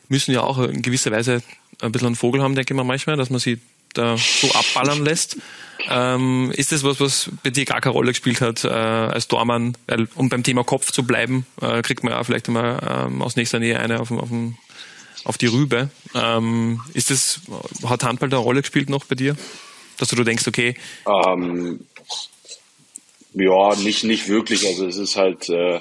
müssen 0.08 0.32
ja 0.32 0.42
auch 0.42 0.58
in 0.58 0.82
gewisser 0.82 1.10
Weise 1.10 1.42
ein 1.80 1.92
bisschen 1.92 2.06
einen 2.06 2.16
Vogel 2.16 2.42
haben, 2.42 2.54
denke 2.54 2.74
ich 2.74 2.76
mal 2.76 2.84
manchmal, 2.84 3.16
dass 3.16 3.30
man 3.30 3.40
sie 3.40 3.60
da 3.94 4.16
so 4.16 4.50
abballern 4.52 5.04
lässt. 5.04 5.36
Ähm, 5.88 6.52
ist 6.54 6.72
das 6.72 6.84
was, 6.84 7.00
was 7.00 7.30
bei 7.42 7.50
dir 7.50 7.64
gar 7.64 7.80
keine 7.80 7.92
Rolle 7.92 8.12
gespielt 8.12 8.40
hat 8.40 8.64
äh, 8.64 8.68
als 8.68 9.28
Tormann? 9.28 9.76
Weil, 9.86 10.08
um 10.14 10.28
beim 10.28 10.42
Thema 10.42 10.64
Kopf 10.64 10.92
zu 10.92 11.02
bleiben, 11.04 11.46
äh, 11.60 11.82
kriegt 11.82 12.04
man 12.04 12.12
ja 12.12 12.22
vielleicht 12.22 12.48
immer 12.48 13.06
ähm, 13.06 13.22
aus 13.22 13.36
nächster 13.36 13.58
Nähe 13.58 13.78
eine 13.78 14.00
auf, 14.00 14.10
auf, 14.10 14.28
auf 15.24 15.38
die 15.38 15.46
Rübe. 15.46 15.90
Ähm, 16.14 16.80
ist 16.94 17.10
das, 17.10 17.40
hat 17.84 18.04
Handball 18.04 18.28
da 18.28 18.38
eine 18.38 18.44
Rolle 18.44 18.60
gespielt 18.60 18.90
noch 18.90 19.04
bei 19.04 19.14
dir? 19.14 19.36
Dass 19.98 20.08
du 20.08 20.22
denkst, 20.24 20.46
okay. 20.48 20.74
Ähm, 21.06 21.80
ja, 23.34 23.74
nicht, 23.76 24.04
nicht 24.04 24.28
wirklich. 24.28 24.66
Also 24.66 24.86
es 24.86 24.96
ist 24.96 25.16
halt 25.16 25.48
äh, 25.48 25.80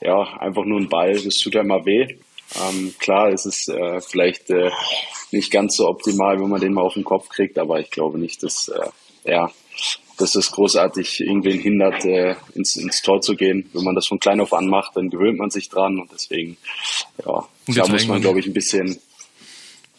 ja 0.00 0.22
einfach 0.38 0.64
nur 0.64 0.80
ein 0.80 0.88
Ball, 0.88 1.20
das 1.20 1.36
tut 1.38 1.54
ja 1.54 1.60
immer 1.60 1.84
weh. 1.86 2.18
Ähm, 2.60 2.94
klar, 2.98 3.30
es 3.30 3.46
ist 3.46 3.68
äh, 3.68 4.00
vielleicht 4.00 4.50
äh, 4.50 4.70
nicht 5.30 5.50
ganz 5.50 5.76
so 5.76 5.88
optimal, 5.88 6.40
wenn 6.40 6.50
man 6.50 6.60
den 6.60 6.74
mal 6.74 6.82
auf 6.82 6.94
den 6.94 7.04
Kopf 7.04 7.28
kriegt, 7.28 7.58
aber 7.58 7.80
ich 7.80 7.90
glaube 7.90 8.18
nicht, 8.18 8.42
dass 8.42 8.68
äh, 8.68 8.88
ja, 9.24 9.50
dass 10.18 10.32
das 10.32 10.52
großartig 10.52 11.20
irgendwen 11.20 11.58
hindert, 11.58 12.04
äh, 12.04 12.36
ins, 12.54 12.76
ins 12.76 13.02
Tor 13.02 13.20
zu 13.20 13.34
gehen. 13.34 13.68
Wenn 13.72 13.84
man 13.84 13.94
das 13.94 14.06
von 14.06 14.20
klein 14.20 14.40
auf 14.40 14.52
an 14.52 14.68
macht, 14.68 14.96
dann 14.96 15.10
gewöhnt 15.10 15.38
man 15.38 15.50
sich 15.50 15.68
dran 15.68 15.98
und 15.98 16.12
deswegen, 16.12 16.56
ja, 17.24 17.48
da 17.68 17.88
muss 17.88 18.06
man, 18.06 18.20
glaube 18.20 18.40
ich, 18.40 18.46
ein 18.46 18.52
bisschen, 18.52 19.00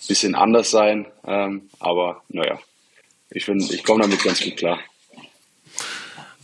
bisschen 0.07 0.35
anders 0.35 0.69
sein. 0.69 1.07
Ähm, 1.25 1.69
aber 1.79 2.21
naja, 2.29 2.59
ich 3.31 3.45
finde, 3.45 3.65
ich 3.73 3.83
komme 3.83 4.03
damit 4.03 4.23
ganz 4.23 4.43
gut 4.43 4.57
klar. 4.57 4.79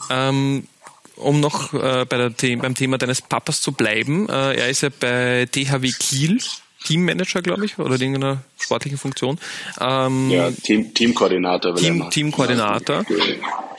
Ähm, 0.09 0.67
um 1.15 1.39
noch 1.41 1.73
äh, 1.73 2.05
bei 2.05 2.17
der 2.17 2.31
The 2.37 2.55
beim 2.55 2.75
Thema 2.75 2.97
deines 2.97 3.21
Papas 3.21 3.61
zu 3.61 3.73
bleiben, 3.73 4.29
äh, 4.29 4.55
er 4.55 4.69
ist 4.69 4.81
ja 4.81 4.89
bei 4.97 5.47
DHW 5.53 5.91
Kiel 5.91 6.39
Teammanager, 6.85 7.41
glaube 7.41 7.65
ich, 7.65 7.77
oder 7.77 7.95
in 7.95 8.01
irgendeiner 8.01 8.41
sportlichen 8.57 8.97
Funktion. 8.97 9.37
Ähm, 9.81 10.29
ja, 10.29 10.49
Team, 10.51 10.93
Teamkoordinator. 10.93 11.75
Team, 11.75 12.09
Teamkoordinator. 12.09 13.05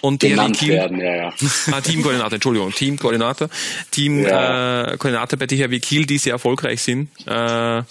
Und 0.03 0.23
DHW 0.23 0.53
Kiel. 0.53 0.75
Werden, 0.75 1.01
ja, 1.01 1.17
ja. 1.17 1.35
Ah, 1.73 1.81
Teamkoordinator, 1.81 2.35
Entschuldigung, 2.35 2.73
Teamkoordinator. 2.73 3.49
Teamkoordinator 3.91 4.89
ja. 4.99 5.33
äh, 5.33 5.37
bei 5.37 5.47
DHW 5.47 5.81
Kiel, 5.81 6.07
die 6.07 6.19
sehr 6.19 6.35
erfolgreich 6.35 6.83
sind. 6.83 7.09
Äh, 7.27 7.83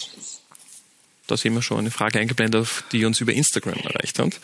da 1.30 1.36
sehen 1.36 1.54
wir 1.54 1.62
schon 1.62 1.78
eine 1.78 1.90
Frage 1.90 2.18
eingeblendet, 2.18 2.68
die 2.92 3.04
uns 3.04 3.20
über 3.20 3.32
Instagram 3.32 3.78
erreicht 3.78 4.18
hat. 4.18 4.40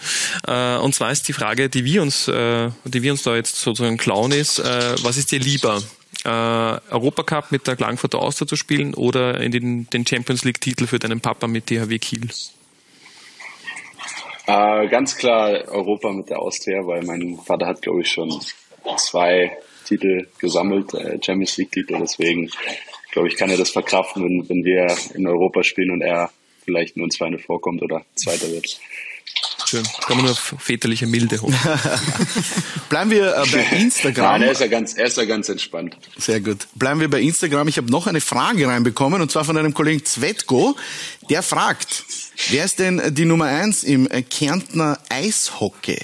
Äh, 0.47 0.83
und 0.83 0.95
zwar 0.95 1.11
ist 1.13 1.29
die 1.29 1.33
Frage, 1.33 1.69
die 1.69 1.85
wir 1.85 2.03
uns, 2.03 2.29
äh, 2.29 2.71
die 2.85 3.03
wir 3.03 3.13
uns 3.13 3.23
da 3.23 3.37
jetzt 3.37 3.57
sozusagen 3.57 3.97
klauen, 3.97 4.33
ist, 4.33 4.59
äh, 4.59 4.95
was 5.03 5.17
ist 5.17 5.33
dir 5.33 5.41
lieber? 5.41 5.83
Europacup 6.25 7.53
mit 7.53 7.69
der 7.69 7.77
Klagenfurter 7.77 8.19
Austria 8.19 8.49
zu 8.49 8.57
spielen 8.57 8.95
oder 8.95 9.41
in 9.41 9.53
den, 9.53 9.89
den 9.91 10.05
Champions 10.05 10.45
League 10.45 10.61
Titel 10.61 10.89
für 10.89 10.99
deinen 10.99 11.21
Papa 11.21 11.47
mit 11.47 11.71
DHW 11.71 11.99
Kiel? 12.01 12.29
Äh, 14.47 14.89
ganz 14.89 15.17
klar 15.17 15.69
Europa 15.69 16.13
mit 16.13 16.31
der 16.31 16.41
Austria, 16.41 16.87
weil 16.87 17.03
mein 17.03 17.39
Vater 17.45 17.67
hat, 17.67 17.83
glaube 17.83 18.03
ich, 18.03 18.11
schon 18.11 18.31
zwei 18.97 19.57
Titel 19.85 20.29
gesammelt, 20.39 20.95
äh, 20.95 21.19
Champions 21.21 21.57
League 21.57 21.73
Titel. 21.73 21.99
Deswegen, 22.01 22.51
glaube 23.11 23.29
ich, 23.29 23.37
kann 23.37 23.51
er 23.51 23.57
das 23.57 23.71
verkraften, 23.71 24.25
wenn, 24.25 24.49
wenn 24.49 24.65
wir 24.65 24.87
in 25.15 25.27
Europa 25.27 25.65
spielen 25.65 25.91
und 25.91 26.01
er 26.01 26.31
vielleicht 26.67 26.99
nur 26.99 27.07
ein 27.07 27.11
Zweite 27.11 27.39
vorkommt 27.39 27.83
oder 27.83 28.05
Zweiter 28.15 28.51
wird. 28.51 28.79
Schön. 29.69 29.85
Kann 30.07 30.17
man 30.17 30.27
nur 30.27 30.33
auf 30.33 30.55
väterliche 30.59 31.07
Milde 31.07 31.41
hoffen. 31.41 31.57
Bleiben 32.89 33.11
wir 33.11 33.35
äh, 33.35 33.45
bei 33.51 33.77
Instagram. 33.77 34.33
Nein, 34.33 34.43
er 34.43 34.51
ist, 34.53 34.61
ja 34.61 34.67
ganz, 34.69 34.95
er 34.95 35.07
ist 35.07 35.17
ja 35.17 35.25
ganz 35.25 35.49
entspannt. 35.49 35.97
Sehr 36.17 36.41
gut. 36.41 36.69
Bleiben 36.75 37.01
wir 37.01 37.11
bei 37.11 37.21
Instagram. 37.21 37.67
Ich 37.67 37.77
habe 37.77 37.91
noch 37.91 38.07
eine 38.07 38.21
Frage 38.21 38.69
reinbekommen 38.69 39.21
und 39.21 39.31
zwar 39.31 39.45
von 39.45 39.57
einem 39.57 39.75
Kollegen 39.75 40.05
Zvetko. 40.05 40.77
Der 41.31 41.43
fragt, 41.43 42.05
wer 42.51 42.65
ist 42.65 42.79
denn 42.79 43.03
die 43.15 43.25
Nummer 43.25 43.47
eins 43.47 43.83
im 43.83 44.09
Kärntner 44.31 44.99
Eishockey? 45.09 45.99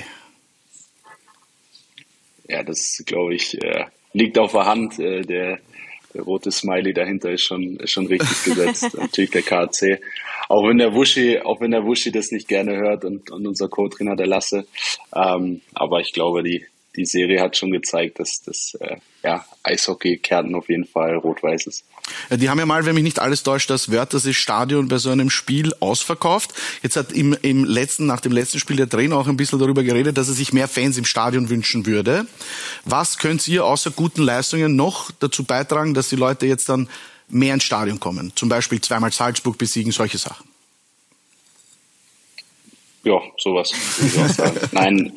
Ja, 2.49 2.62
das 2.64 3.02
glaube 3.07 3.35
ich 3.35 3.62
äh, 3.62 3.85
liegt 4.12 4.38
auf 4.38 4.52
der 4.52 4.66
Hand. 4.66 4.99
Äh, 4.99 5.23
der 5.23 5.61
der 6.14 6.23
rote 6.23 6.50
Smiley 6.50 6.92
dahinter 6.92 7.31
ist 7.31 7.42
schon, 7.42 7.76
ist 7.76 7.92
schon 7.92 8.07
richtig 8.07 8.45
gesetzt. 8.45 8.95
Natürlich 8.99 9.31
der 9.31 9.42
KC. 9.42 10.00
Auch 10.49 10.69
wenn 10.69 10.78
der 10.78 10.95
Wuschi, 10.95 11.38
auch 11.38 11.61
wenn 11.61 11.71
der 11.71 11.85
Wuschi 11.85 12.12
das 12.12 12.31
nicht 12.31 12.49
gerne 12.49 12.76
hört 12.76 13.04
und, 13.04 13.31
und 13.31 13.47
unser 13.47 13.69
Co-Trainer 13.69 14.16
der 14.16 14.26
Lasse. 14.26 14.66
Ähm, 15.14 15.62
aber 15.75 16.00
ich 16.00 16.12
glaube, 16.12 16.42
die, 16.42 16.66
die 16.97 17.07
Serie 17.07 17.41
hat 17.41 17.57
schon 17.57 17.71
gezeigt, 17.71 18.19
dass 18.19 18.43
das 18.43 18.77
äh, 18.81 18.97
ja, 19.23 19.45
Eishockey 19.63 20.19
Kärnten 20.19 20.55
auf 20.55 20.69
jeden 20.69 20.85
Fall 20.85 21.15
rot-weiß 21.17 21.67
ist. 21.67 21.85
Die 22.31 22.51
haben 22.51 22.59
ja 22.59 22.67
mal, 22.67 22.85
wenn 22.85 22.95
mich 22.95 23.05
nicht 23.05 23.21
alles 23.21 23.43
täuscht, 23.43 23.71
das 23.71 23.91
Wörthersee 23.91 24.35
Stadion 24.35 24.89
bei 24.89 24.99
so 24.99 25.11
einem 25.11 25.31
Spiel 25.31 25.73
ausverkauft. 25.81 26.53
Jetzt 26.83 26.97
hat 26.97 27.13
im, 27.13 27.37
im 27.43 27.65
letzten, 27.65 28.07
nach 28.07 28.21
dem 28.21 28.33
letzten 28.33 28.59
Spiel 28.59 28.77
der 28.77 28.89
Trainer 28.89 29.17
auch 29.17 29.29
ein 29.29 29.37
bisschen 29.37 29.59
darüber 29.59 29.83
geredet, 29.83 30.19
dass 30.19 30.29
er 30.29 30.35
sich 30.35 30.53
mehr 30.53 30.69
Fans 30.69 30.99
im 30.99 31.05
Stadion 31.05 31.49
wünschen 31.49 31.87
würde. 31.87 32.27
Was 32.85 33.19
könnt 33.19 33.47
ihr 33.49 33.65
außer 33.65 33.91
guten 33.93 34.23
Leistungen 34.23 34.77
noch 34.77 35.11
dazu 35.13 35.45
beitragen, 35.45 35.95
dass 35.95 36.09
die 36.09 36.17
Leute 36.17 36.47
jetzt 36.47 36.69
dann 36.69 36.89
mehr 37.29 37.55
ins 37.55 37.65
Stadion 37.65 38.01
kommen? 38.01 38.33
Zum 38.35 38.49
Beispiel 38.49 38.81
zweimal 38.81 39.13
Salzburg 39.13 39.57
besiegen, 39.57 39.93
solche 39.93 40.19
Sachen. 40.19 40.52
Ja, 43.05 43.21
sowas 43.37 43.73
ich. 43.73 44.73
Nein, 44.73 45.13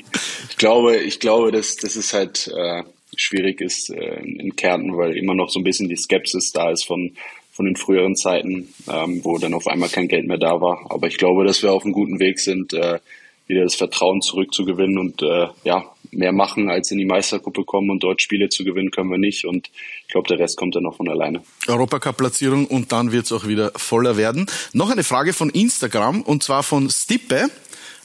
ich 0.50 0.58
glaube, 0.58 0.98
ich 0.98 1.20
glaube, 1.20 1.52
dass 1.52 1.76
das 1.76 1.96
ist 1.96 2.14
halt 2.14 2.48
äh, 2.48 2.84
schwierig 3.16 3.62
ist 3.62 3.92
äh, 3.92 4.22
in 4.22 4.56
Kärnten, 4.56 4.98
weil 4.98 5.18
immer 5.18 5.36
noch 5.36 5.50
so 5.50 5.60
ein 5.60 5.64
bisschen 5.64 5.90
die 5.90 5.96
Skepsis 5.96 6.52
da 6.52 6.72
ist 6.72 6.86
von 6.86 7.16
von 7.52 7.68
den 7.68 7.78
früheren 7.78 8.18
Zeiten, 8.18 8.68
ähm, 8.92 9.24
wo 9.24 9.38
dann 9.38 9.54
auf 9.54 9.66
einmal 9.68 9.88
kein 9.88 10.10
Geld 10.10 10.28
mehr 10.28 10.38
da 10.38 10.60
war. 10.60 10.86
Aber 10.90 11.08
ich 11.08 11.18
glaube, 11.18 11.46
dass 11.46 11.64
wir 11.64 11.72
auf 11.72 11.86
einem 11.86 11.94
guten 11.94 12.20
Weg 12.20 12.38
sind, 12.38 12.74
äh, 12.74 13.00
wieder 13.48 13.64
das 13.64 13.76
Vertrauen 13.76 14.22
zurückzugewinnen 14.22 14.98
und 14.98 15.22
äh, 15.22 15.48
ja 15.64 15.86
mehr 16.12 16.34
machen 16.34 16.70
als 16.70 16.92
in 16.92 16.98
die 16.98 17.06
Meistergruppe 17.06 17.64
kommen 17.64 17.90
und 17.90 18.04
dort 18.04 18.22
Spiele 18.22 18.50
zu 18.50 18.64
gewinnen 18.64 18.92
können 18.92 19.12
wir 19.12 19.18
nicht 19.18 19.46
und 19.46 19.70
ich 20.08 20.14
glaube 20.14 20.28
der 20.28 20.40
Rest 20.40 20.58
kommt 20.58 20.76
dann 20.76 20.84
noch 20.84 20.96
von 20.96 21.10
alleine. 21.10 21.42
Europacup-Platzierung 21.68 22.68
und 22.68 22.92
dann 22.92 23.12
wird 23.12 23.26
es 23.26 23.32
auch 23.32 23.48
wieder 23.48 23.72
voller 23.76 24.18
werden. 24.18 24.46
Noch 24.74 24.92
eine 24.92 25.04
Frage 25.04 25.34
von 25.34 25.50
Instagram 25.50 26.22
und 26.22 26.44
zwar 26.44 26.64
von 26.64 26.90
Stippe. 26.90 27.50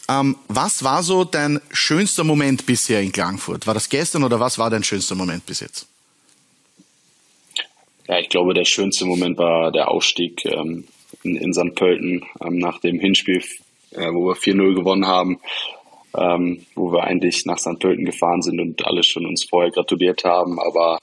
Ähm, 0.09 0.37
was 0.49 0.83
war 0.83 1.03
so 1.03 1.25
dein 1.25 1.61
schönster 1.71 2.25
Moment 2.25 2.67
bisher 2.67 3.01
in 3.01 3.13
Klagenfurt? 3.13 3.67
War 3.67 3.75
das 3.75 3.89
gestern 3.89 4.25
oder 4.25 4.41
was 4.41 4.59
war 4.59 4.71
dein 4.71 4.83
schönster 4.83 5.15
Moment 5.15 5.47
bis 5.47 5.61
jetzt? 5.61 5.87
Ja, 8.09 8.19
ich 8.19 8.29
glaube, 8.29 8.55
der 8.55 8.65
schönste 8.65 9.05
Moment 9.05 9.39
war 9.39 9.71
der 9.71 9.89
Aufstieg 9.89 10.45
ähm, 10.45 10.89
in, 11.23 11.37
in 11.37 11.53
St. 11.53 11.77
Pölten 11.77 12.25
ähm, 12.45 12.59
nach 12.59 12.81
dem 12.81 12.99
Hinspiel, 12.99 13.45
äh, 13.93 14.13
wo 14.13 14.27
wir 14.27 14.35
4-0 14.35 14.75
gewonnen 14.75 15.07
haben, 15.07 15.39
ähm, 16.19 16.67
wo 16.75 16.93
wir 16.93 17.05
eigentlich 17.05 17.45
nach 17.47 17.59
St. 17.59 17.79
Pölten 17.79 18.05
gefahren 18.05 18.43
sind 18.43 18.59
und 18.59 18.85
alle 18.85 19.05
schon 19.05 19.27
uns 19.27 19.45
vorher 19.45 19.71
gratuliert 19.71 20.25
haben. 20.25 20.59
Aber 20.59 20.99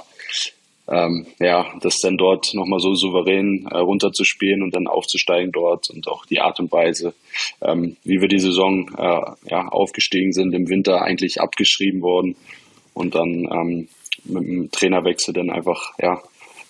ähm, 0.90 1.28
ja, 1.40 1.74
das 1.82 2.00
dann 2.00 2.18
dort 2.18 2.54
nochmal 2.54 2.80
so 2.80 2.94
souverän 2.94 3.68
äh, 3.70 3.78
runterzuspielen 3.78 4.64
und 4.64 4.76
dann 4.76 4.88
aufzusteigen 4.88 5.52
dort 5.52 5.90
und 5.90 6.08
auch 6.08 6.26
die 6.26 6.40
Art 6.40 6.60
und 6.60 6.72
Weise, 6.72 7.14
ähm, 7.62 7.98
wie 8.04 8.22
wir 8.22 8.28
die 8.28 8.40
Saison 8.40 8.90
äh, 8.98 9.50
ja, 9.50 9.68
aufgestiegen 9.68 10.32
sind, 10.32 10.54
im 10.54 10.70
Winter 10.70 11.02
eigentlich 11.02 11.42
abgeschrieben 11.42 12.02
worden 12.02 12.36
und 12.94 13.16
dann 13.16 13.48
ähm, 13.52 13.88
mit 14.24 14.44
dem 14.44 14.72
Trainerwechsel 14.72 15.34
dann 15.34 15.50
einfach 15.50 15.92
ja, 16.00 16.22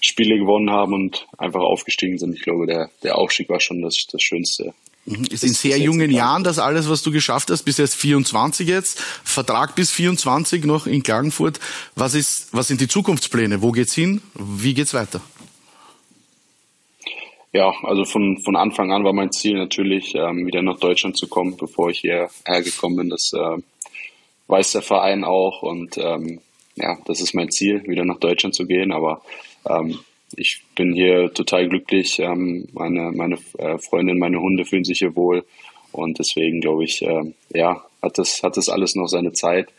Spiele 0.01 0.37
gewonnen 0.37 0.71
haben 0.71 0.93
und 0.93 1.27
einfach 1.37 1.61
aufgestiegen 1.61 2.17
sind. 2.17 2.35
Ich 2.35 2.41
glaube, 2.41 2.65
der, 2.65 2.89
der 3.03 3.17
Aufstieg 3.17 3.49
war 3.49 3.59
schon 3.59 3.81
das, 3.81 4.05
das 4.11 4.21
Schönste. 4.21 4.73
Ist 5.07 5.45
in 5.45 5.53
sehr 5.53 5.77
jungen 5.79 6.11
Jahren 6.11 6.43
das 6.43 6.59
alles, 6.59 6.89
was 6.89 7.01
du 7.01 7.11
geschafft 7.11 7.49
hast, 7.49 7.63
bis 7.63 7.77
jetzt 7.77 7.95
24 7.95 8.67
jetzt, 8.67 8.99
Vertrag 8.99 9.73
bis 9.73 9.89
24 9.89 10.65
noch 10.65 10.85
in 10.85 11.01
Klagenfurt. 11.01 11.61
Was 11.95 12.13
ist, 12.13 12.49
was 12.51 12.67
sind 12.67 12.81
die 12.81 12.89
Zukunftspläne? 12.89 13.61
Wo 13.61 13.71
geht's 13.71 13.93
hin? 13.93 14.21
Wie 14.33 14.73
geht's 14.73 14.93
weiter? 14.93 15.21
Ja, 17.53 17.73
also 17.83 18.03
von, 18.03 18.37
von 18.43 18.57
Anfang 18.57 18.91
an 18.91 19.05
war 19.05 19.13
mein 19.13 19.31
Ziel 19.31 19.57
natürlich, 19.57 20.13
ähm, 20.13 20.45
wieder 20.45 20.61
nach 20.61 20.77
Deutschland 20.77 21.15
zu 21.15 21.27
kommen, 21.27 21.55
bevor 21.55 21.89
ich 21.89 21.99
hierher 21.99 22.29
gekommen 22.45 22.97
bin. 22.97 23.09
Das 23.09 23.31
äh, 23.31 23.57
weiß 24.47 24.73
der 24.73 24.81
Verein 24.81 25.23
auch 25.23 25.61
und 25.61 25.97
ähm, 25.97 26.41
ja, 26.75 26.97
das 27.05 27.21
ist 27.21 27.33
mein 27.33 27.49
Ziel, 27.49 27.81
wieder 27.87 28.03
nach 28.03 28.19
Deutschland 28.19 28.55
zu 28.55 28.67
gehen. 28.67 28.91
Aber 28.91 29.21
ähm, 29.69 29.99
ich 30.35 30.61
bin 30.75 30.93
hier 30.93 31.33
total 31.33 31.69
glücklich. 31.69 32.19
Ähm, 32.19 32.67
meine 32.73 33.11
meine 33.13 33.37
äh, 33.57 33.77
Freundin, 33.77 34.19
meine 34.19 34.39
Hunde 34.39 34.65
fühlen 34.65 34.83
sich 34.83 34.99
hier 34.99 35.15
wohl. 35.15 35.45
Und 35.91 36.19
deswegen 36.19 36.61
glaube 36.61 36.83
ich, 36.83 37.01
äh, 37.01 37.33
ja, 37.53 37.83
hat 38.01 38.17
das, 38.17 38.43
hat 38.43 38.57
das 38.57 38.69
alles 38.69 38.95
noch 38.95 39.07
seine 39.07 39.33
Zeit. 39.33 39.69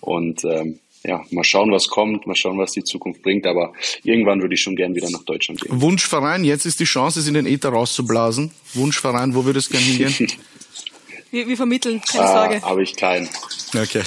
Und 0.00 0.44
ähm, 0.44 0.78
ja, 1.04 1.24
mal 1.30 1.44
schauen, 1.44 1.70
was 1.70 1.88
kommt, 1.88 2.26
mal 2.26 2.34
schauen, 2.34 2.58
was 2.58 2.72
die 2.72 2.82
Zukunft 2.82 3.22
bringt. 3.22 3.46
Aber 3.46 3.72
irgendwann 4.02 4.40
würde 4.40 4.54
ich 4.54 4.60
schon 4.60 4.76
gern 4.76 4.94
wieder 4.94 5.10
nach 5.10 5.24
Deutschland 5.24 5.60
gehen. 5.60 5.80
Wunschverein, 5.80 6.44
jetzt 6.44 6.66
ist 6.66 6.80
die 6.80 6.84
Chance, 6.84 7.20
es 7.20 7.28
in 7.28 7.34
den 7.34 7.46
Äther 7.46 7.70
rauszublasen. 7.70 8.52
Wunschverein, 8.74 9.34
wo 9.34 9.44
würdest 9.44 9.68
du 9.68 9.72
gerne 9.76 9.86
hingehen? 9.86 10.32
wir, 11.30 11.48
wir 11.48 11.56
vermitteln, 11.56 12.00
keine 12.00 12.28
Sorge. 12.28 12.54
Äh, 12.56 12.60
Habe 12.62 12.82
ich 12.82 12.96
keinen. 12.96 13.28
Okay. 13.74 14.02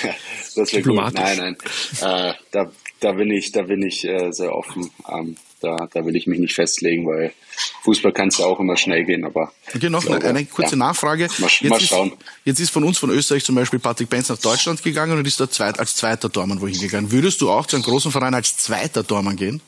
das 0.56 0.72
wäre 0.72 0.82
gut. 0.82 1.14
Nein, 1.14 1.36
nein. 1.38 1.56
Äh, 2.00 2.34
da, 2.50 2.70
da 3.02 3.12
bin 3.12 3.30
ich, 3.30 3.52
da 3.52 3.62
bin 3.62 3.82
ich 3.82 4.04
äh, 4.04 4.30
sehr 4.32 4.54
offen. 4.54 4.90
Ähm, 5.08 5.36
da, 5.60 5.88
da 5.92 6.04
will 6.04 6.16
ich 6.16 6.26
mich 6.26 6.40
nicht 6.40 6.54
festlegen, 6.54 7.06
weil 7.06 7.32
Fußball 7.82 8.12
kann 8.12 8.28
es 8.28 8.38
ja 8.38 8.46
auch 8.46 8.58
immer 8.58 8.76
schnell 8.76 9.04
gehen. 9.04 9.24
Aber 9.24 9.52
okay, 9.74 9.90
noch 9.90 10.04
glaube, 10.04 10.24
eine 10.24 10.44
kurze 10.46 10.72
ja. 10.72 10.76
Nachfrage. 10.76 11.28
Mal, 11.38 11.48
jetzt, 11.48 11.70
mal 11.70 11.80
schauen. 11.80 12.08
Ist, 12.08 12.18
jetzt 12.44 12.60
ist 12.60 12.70
von 12.70 12.84
uns, 12.84 12.98
von 12.98 13.10
Österreich 13.10 13.44
zum 13.44 13.54
Beispiel 13.54 13.78
Patrick 13.78 14.08
Benz 14.08 14.28
nach 14.28 14.38
Deutschland 14.38 14.82
gegangen 14.82 15.18
und 15.18 15.26
ist 15.26 15.38
dort 15.38 15.52
zweit, 15.52 15.78
als 15.78 15.94
zweiter 15.94 16.30
Tormann 16.30 16.60
wohin 16.60 16.78
gegangen. 16.78 17.10
Würdest 17.12 17.40
du 17.40 17.50
auch 17.50 17.66
zu 17.66 17.76
einem 17.76 17.84
großen 17.84 18.10
Verein 18.10 18.34
als 18.34 18.56
zweiter 18.56 19.06
Tormann 19.06 19.36
gehen? 19.36 19.60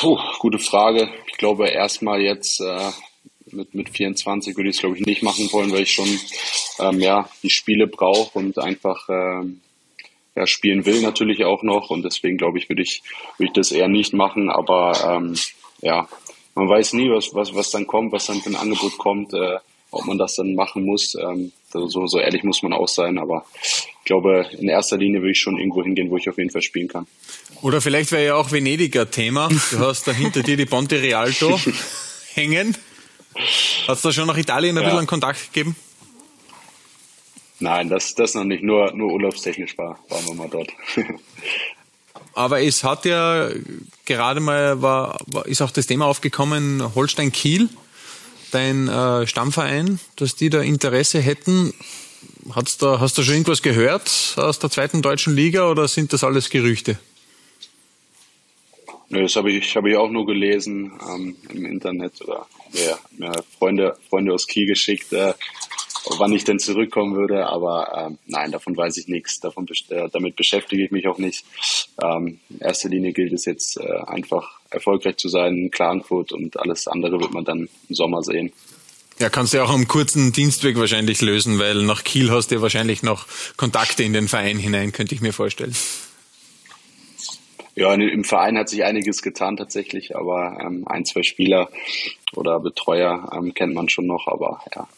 Puh, 0.00 0.18
gute 0.38 0.58
Frage. 0.58 1.08
Ich 1.26 1.38
glaube 1.38 1.68
erstmal 1.68 2.20
jetzt 2.20 2.60
äh, 2.60 2.90
mit, 3.52 3.74
mit 3.74 3.90
24 3.90 4.56
würde 4.56 4.70
ich 4.70 4.76
es 4.76 4.80
glaube 4.80 4.96
ich 4.98 5.06
nicht 5.06 5.22
machen 5.22 5.50
wollen, 5.52 5.72
weil 5.72 5.82
ich 5.82 5.92
schon 5.92 6.08
ähm, 6.78 7.00
ja, 7.00 7.28
die 7.42 7.50
Spiele 7.50 7.86
brauche 7.86 8.38
und 8.38 8.58
einfach 8.58 9.08
ähm, 9.08 9.60
ja, 10.36 10.46
spielen 10.46 10.84
will 10.84 11.00
natürlich 11.00 11.44
auch 11.44 11.62
noch 11.62 11.90
und 11.90 12.04
deswegen 12.04 12.36
glaube 12.36 12.58
ich, 12.58 12.68
würde 12.68 12.82
ich, 12.82 13.02
würde 13.38 13.48
ich 13.48 13.54
das 13.54 13.72
eher 13.72 13.88
nicht 13.88 14.12
machen, 14.12 14.50
aber 14.50 15.16
ähm, 15.16 15.34
ja, 15.80 16.08
man 16.54 16.68
weiß 16.68 16.92
nie, 16.92 17.10
was, 17.10 17.34
was, 17.34 17.54
was 17.54 17.70
dann 17.70 17.86
kommt, 17.86 18.12
was 18.12 18.26
dann 18.26 18.40
für 18.40 18.50
ein 18.50 18.56
Angebot 18.56 18.98
kommt, 18.98 19.32
äh, 19.34 19.56
ob 19.90 20.04
man 20.06 20.18
das 20.18 20.36
dann 20.36 20.54
machen 20.54 20.84
muss. 20.84 21.14
Ähm, 21.14 21.52
so, 21.70 22.06
so 22.06 22.18
ehrlich 22.18 22.42
muss 22.42 22.62
man 22.62 22.72
auch 22.72 22.88
sein, 22.88 23.18
aber 23.18 23.44
ich 23.62 24.04
glaube, 24.04 24.46
in 24.58 24.68
erster 24.68 24.96
Linie 24.96 25.20
würde 25.20 25.32
ich 25.32 25.40
schon 25.40 25.58
irgendwo 25.58 25.82
hingehen, 25.82 26.10
wo 26.10 26.16
ich 26.16 26.28
auf 26.28 26.38
jeden 26.38 26.50
Fall 26.50 26.62
spielen 26.62 26.88
kann. 26.88 27.06
Oder 27.62 27.80
vielleicht 27.80 28.12
wäre 28.12 28.24
ja 28.24 28.34
auch 28.36 28.52
Venediger 28.52 29.10
Thema. 29.10 29.48
Du 29.70 29.78
hast 29.80 30.06
da 30.06 30.12
hinter 30.12 30.42
dir 30.42 30.56
die 30.56 30.66
Ponte 30.66 31.00
Rialto 31.02 31.58
hängen. 32.34 32.76
Hast 33.86 34.04
du 34.04 34.08
da 34.08 34.12
schon 34.12 34.26
nach 34.26 34.38
Italien 34.38 34.76
ein 34.78 34.84
ja. 34.84 34.90
bisschen 34.90 35.06
Kontakt 35.06 35.52
gegeben? 35.52 35.76
Nein, 37.58 37.88
das, 37.88 38.14
das 38.14 38.34
noch 38.34 38.44
nicht. 38.44 38.62
Nur, 38.62 38.92
nur 38.92 39.12
urlaubstechnisch 39.12 39.76
war, 39.78 39.98
waren 40.08 40.26
wir 40.26 40.34
mal 40.34 40.48
dort. 40.48 40.70
Aber 42.34 42.60
es 42.60 42.84
hat 42.84 43.06
ja 43.06 43.48
gerade 44.04 44.40
mal, 44.40 44.82
war, 44.82 45.18
ist 45.46 45.62
auch 45.62 45.70
das 45.70 45.86
Thema 45.86 46.04
aufgekommen, 46.04 46.94
Holstein 46.94 47.32
Kiel, 47.32 47.70
dein 48.50 48.88
äh, 48.88 49.26
Stammverein, 49.26 49.98
dass 50.16 50.36
die 50.36 50.50
da 50.50 50.60
Interesse 50.60 51.18
hätten. 51.20 51.72
Hat's 52.54 52.76
da, 52.76 53.00
hast 53.00 53.16
du 53.16 53.22
schon 53.22 53.34
irgendwas 53.34 53.62
gehört 53.62 54.34
aus 54.36 54.58
der 54.58 54.70
zweiten 54.70 55.00
deutschen 55.00 55.34
Liga 55.34 55.70
oder 55.70 55.88
sind 55.88 56.12
das 56.12 56.24
alles 56.24 56.50
Gerüchte? 56.50 56.98
Nö, 59.08 59.22
das 59.22 59.36
habe 59.36 59.52
ich, 59.52 59.74
hab 59.76 59.86
ich 59.86 59.96
auch 59.96 60.10
nur 60.10 60.26
gelesen 60.26 60.92
ähm, 61.08 61.36
im 61.50 61.64
Internet 61.64 62.20
oder 62.22 62.46
ja, 62.72 62.98
mir 63.16 63.32
Freunde, 63.58 63.96
Freunde 64.10 64.34
aus 64.34 64.46
Kiel 64.46 64.66
geschickt, 64.66 65.12
äh, 65.12 65.32
wann 66.18 66.32
ich 66.32 66.44
denn 66.44 66.58
zurückkommen 66.58 67.16
würde. 67.16 67.46
Aber 67.46 68.06
ähm, 68.06 68.18
nein, 68.26 68.52
davon 68.52 68.76
weiß 68.76 68.96
ich 68.98 69.08
nichts. 69.08 69.40
Davon, 69.40 69.66
äh, 69.90 70.08
damit 70.12 70.36
beschäftige 70.36 70.84
ich 70.84 70.90
mich 70.90 71.06
auch 71.08 71.18
nicht. 71.18 71.44
Ähm, 72.02 72.40
in 72.48 72.60
erster 72.60 72.88
Linie 72.88 73.12
gilt 73.12 73.32
es 73.32 73.44
jetzt 73.44 73.78
äh, 73.78 74.02
einfach 74.06 74.60
erfolgreich 74.70 75.16
zu 75.16 75.28
sein 75.28 75.56
in 75.56 75.70
Klagenfurt 75.70 76.32
und 76.32 76.58
alles 76.58 76.86
andere 76.86 77.20
wird 77.20 77.32
man 77.32 77.44
dann 77.44 77.68
im 77.88 77.94
Sommer 77.94 78.22
sehen. 78.22 78.52
Ja, 79.18 79.30
kannst 79.30 79.54
du 79.54 79.58
ja 79.58 79.64
auch 79.64 79.70
am 79.70 79.88
kurzen 79.88 80.32
Dienstweg 80.32 80.78
wahrscheinlich 80.78 81.22
lösen, 81.22 81.58
weil 81.58 81.82
nach 81.82 82.04
Kiel 82.04 82.30
hast 82.30 82.50
du 82.50 82.56
ja 82.56 82.62
wahrscheinlich 82.62 83.02
noch 83.02 83.26
Kontakte 83.56 84.02
in 84.02 84.12
den 84.12 84.28
Verein 84.28 84.58
hinein, 84.58 84.92
könnte 84.92 85.14
ich 85.14 85.22
mir 85.22 85.32
vorstellen. 85.32 85.74
Ja, 87.74 87.92
im 87.92 88.24
Verein 88.24 88.56
hat 88.56 88.70
sich 88.70 88.84
einiges 88.84 89.20
getan 89.22 89.56
tatsächlich, 89.56 90.16
aber 90.16 90.58
ähm, 90.60 90.84
ein, 90.86 91.04
zwei 91.04 91.22
Spieler 91.22 91.70
oder 92.34 92.58
Betreuer 92.58 93.30
ähm, 93.34 93.52
kennt 93.52 93.74
man 93.74 93.90
schon 93.90 94.06
noch, 94.06 94.26
aber 94.26 94.62
ja, 94.74 94.88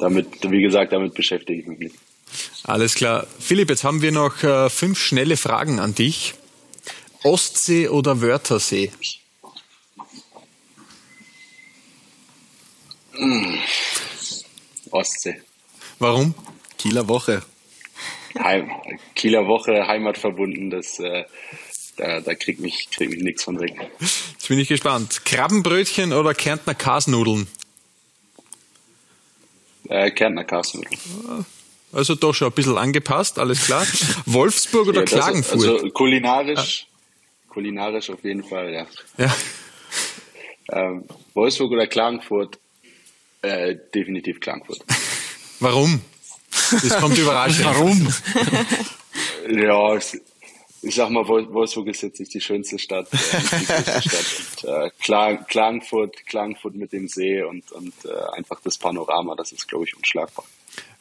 damit, 0.00 0.26
wie 0.50 0.62
gesagt, 0.62 0.92
damit 0.92 1.14
beschäftige 1.14 1.60
ich 1.60 1.66
mich 1.66 1.78
nicht. 1.78 1.96
Alles 2.64 2.94
klar. 2.94 3.26
Philipp, 3.38 3.70
jetzt 3.70 3.84
haben 3.84 4.02
wir 4.02 4.12
noch 4.12 4.42
äh, 4.42 4.70
fünf 4.70 4.98
schnelle 4.98 5.36
Fragen 5.36 5.78
an 5.78 5.94
dich. 5.94 6.34
Ostsee 7.22 7.88
oder 7.88 8.20
Wörthersee? 8.20 8.90
Mmh. 13.16 13.58
Ostsee. 14.90 15.40
Warum? 15.98 16.34
Kieler 16.78 17.08
Woche. 17.08 17.42
Heim, 18.38 18.68
Kieler 19.14 19.46
Woche, 19.46 19.86
Heimat 19.86 20.18
verbunden, 20.18 20.70
das, 20.70 20.98
äh, 20.98 21.24
da, 21.96 22.20
da 22.20 22.34
kriegt 22.34 22.60
mich, 22.60 22.88
kriegt 22.90 23.12
mich 23.12 23.22
nichts 23.22 23.44
von 23.44 23.60
weg. 23.60 23.74
Jetzt 24.00 24.48
bin 24.48 24.58
ich 24.58 24.68
gespannt. 24.68 25.24
Krabbenbrötchen 25.24 26.12
oder 26.12 26.34
Kärntner 26.34 26.74
Kasnudeln? 26.74 27.46
Äh, 29.88 30.10
Kärntner 30.10 30.44
Kasnudeln. 30.44 30.98
Also 31.92 32.14
doch 32.14 32.32
schon 32.34 32.48
ein 32.48 32.54
bisschen 32.54 32.76
angepasst, 32.78 33.38
alles 33.38 33.66
klar. 33.66 33.86
Wolfsburg 34.26 34.88
oder 34.88 35.00
Ja, 35.00 35.04
Klagenfurt? 35.06 35.54
Also 35.54 35.90
kulinarisch, 35.90 36.86
kulinarisch 37.48 38.10
auf 38.10 38.24
jeden 38.24 38.42
Fall, 38.44 38.72
ja. 38.72 38.86
ja. 39.18 39.34
Ähm, 40.72 41.04
Wolfsburg 41.34 41.70
oder 41.72 41.86
Klagenfurt? 41.86 42.58
Äh, 43.42 43.76
definitiv 43.94 44.40
Klagenfurt. 44.40 44.80
Warum? 45.60 46.00
Das 46.70 46.98
kommt 46.98 47.18
überraschend. 47.18 47.64
Warum? 47.66 48.08
Ja, 49.50 49.94
es- 49.94 50.18
ich 50.84 50.94
sag 50.94 51.10
mal, 51.10 51.24
Wol- 51.26 51.52
Wolfsburg 51.52 51.88
ist 51.88 52.02
jetzt 52.02 52.20
nicht 52.20 52.32
die 52.34 52.40
schönste 52.40 52.78
Stadt, 52.78 53.08
äh, 53.12 53.16
nicht 53.16 53.52
die 53.52 53.66
größte 53.66 54.02
Stadt. 54.08 54.64
Und, 54.64 54.70
äh, 54.70 54.90
Kla- 55.02 55.44
Klagenfurt, 55.46 56.26
Klagenfurt 56.26 56.74
mit 56.76 56.92
dem 56.92 57.08
See 57.08 57.42
und, 57.42 57.70
und 57.72 57.92
äh, 58.04 58.36
einfach 58.36 58.60
das 58.62 58.78
Panorama, 58.78 59.34
das 59.34 59.52
ist, 59.52 59.66
glaube 59.68 59.84
ich, 59.84 59.96
unschlagbar. 59.96 60.44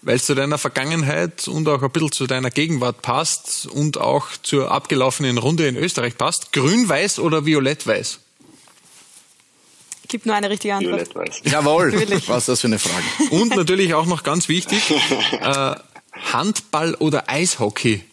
Weil 0.02 0.18
es 0.18 0.26
zu 0.26 0.36
deiner 0.36 0.58
Vergangenheit 0.58 1.48
und 1.48 1.68
auch 1.70 1.82
ein 1.82 1.90
bisschen 1.90 2.12
zu 2.12 2.28
deiner 2.28 2.52
Gegenwart 2.52 3.02
passt 3.02 3.68
und 3.68 3.98
auch 3.98 4.28
zur 4.44 4.70
abgelaufenen 4.72 5.38
Runde 5.38 5.68
in 5.68 5.78
Österreich 5.78 6.18
passt. 6.18 6.52
Grün-Weiß 6.54 7.20
oder 7.20 7.46
Violett-Weiß? 7.46 8.20
Gibt 10.10 10.26
nur 10.26 10.36
eine 10.36 10.50
richtige 10.50 10.76
Antwort. 10.76 11.10
Violett-Weiß. 11.16 11.42
Jawohl. 11.46 11.92
Natürlich. 11.94 12.28
Was 12.30 12.40
ist 12.44 12.50
das 12.50 12.62
für 12.62 12.68
eine 12.68 12.80
Frage? 12.80 13.04
Und 13.32 13.56
natürlich 13.56 13.94
auch 13.94 14.06
noch 14.06 14.24
ganz 14.24 14.48
wichtig, 14.50 14.92
äh, 15.42 15.76
Handball 16.34 16.96
oder 16.96 17.30
Eishockey? 17.30 18.04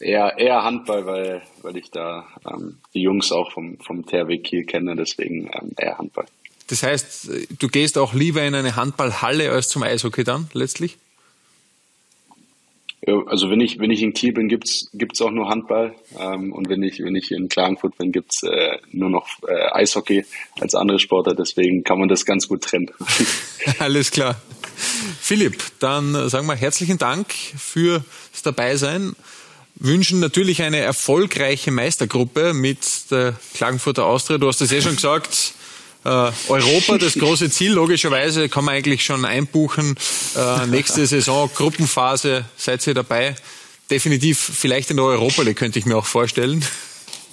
Eher, 0.00 0.38
eher 0.38 0.62
Handball, 0.62 1.06
weil, 1.06 1.42
weil 1.62 1.76
ich 1.76 1.90
da 1.90 2.26
ähm, 2.48 2.78
die 2.94 3.02
Jungs 3.02 3.32
auch 3.32 3.52
vom, 3.52 3.78
vom 3.78 4.06
THW 4.06 4.38
Kiel 4.38 4.64
kenne, 4.64 4.94
deswegen 4.94 5.50
ähm, 5.52 5.72
eher 5.76 5.98
Handball. 5.98 6.26
Das 6.68 6.82
heißt, 6.82 7.30
du 7.58 7.68
gehst 7.68 7.98
auch 7.98 8.14
lieber 8.14 8.42
in 8.42 8.54
eine 8.54 8.76
Handballhalle 8.76 9.50
als 9.50 9.68
zum 9.68 9.82
Eishockey 9.82 10.22
dann, 10.22 10.48
letztlich? 10.52 10.98
Ja, 13.06 13.14
Also 13.26 13.48
wenn 13.48 13.60
ich, 13.60 13.78
wenn 13.78 13.90
ich 13.90 14.02
in 14.02 14.12
Kiel 14.12 14.32
bin, 14.32 14.48
gibt's 14.48 14.90
gibt's 14.92 15.22
auch 15.22 15.30
nur 15.30 15.48
Handball. 15.48 15.94
Ähm, 16.18 16.52
und 16.52 16.68
wenn 16.68 16.82
ich, 16.82 16.98
wenn 17.00 17.16
ich 17.16 17.30
in 17.30 17.48
Klagenfurt 17.48 17.96
bin, 17.96 18.12
gibt's 18.12 18.42
äh, 18.42 18.78
nur 18.92 19.08
noch 19.08 19.28
äh, 19.46 19.72
Eishockey 19.72 20.24
als 20.60 20.74
andere 20.74 20.98
Sportler. 20.98 21.34
Deswegen 21.34 21.84
kann 21.84 21.98
man 21.98 22.08
das 22.08 22.26
ganz 22.26 22.48
gut 22.48 22.64
trennen. 22.64 22.90
Alles 23.78 24.10
klar. 24.10 24.40
Philipp, 25.20 25.62
dann 25.78 26.14
äh, 26.14 26.28
sagen 26.28 26.46
wir 26.46 26.54
herzlichen 26.54 26.98
Dank 26.98 27.32
fürs 27.32 28.02
Dabeisein. 28.42 29.16
Wünschen 29.80 30.20
natürlich 30.20 30.62
eine 30.62 30.78
erfolgreiche 30.78 31.70
Meistergruppe 31.70 32.52
mit 32.52 32.78
der 33.10 33.34
Klagenfurter 33.54 34.06
Austria. 34.06 34.38
Du 34.38 34.48
hast 34.48 34.60
es 34.60 34.70
ja 34.70 34.80
schon 34.80 34.96
gesagt. 34.96 35.54
Äh, 36.04 36.08
Europa, 36.48 36.98
das 36.98 37.14
große 37.14 37.50
Ziel, 37.50 37.72
logischerweise 37.72 38.48
kann 38.48 38.64
man 38.64 38.74
eigentlich 38.74 39.04
schon 39.04 39.24
einbuchen. 39.24 39.96
Äh, 40.36 40.66
nächste 40.66 41.06
Saison, 41.06 41.50
Gruppenphase, 41.54 42.44
seid 42.56 42.86
ihr 42.86 42.94
dabei? 42.94 43.34
Definitiv 43.90 44.38
vielleicht 44.38 44.90
in 44.90 44.96
der 44.96 45.06
Europa 45.06 45.42
League 45.42 45.56
könnte 45.56 45.78
ich 45.78 45.86
mir 45.86 45.96
auch 45.96 46.06
vorstellen. 46.06 46.64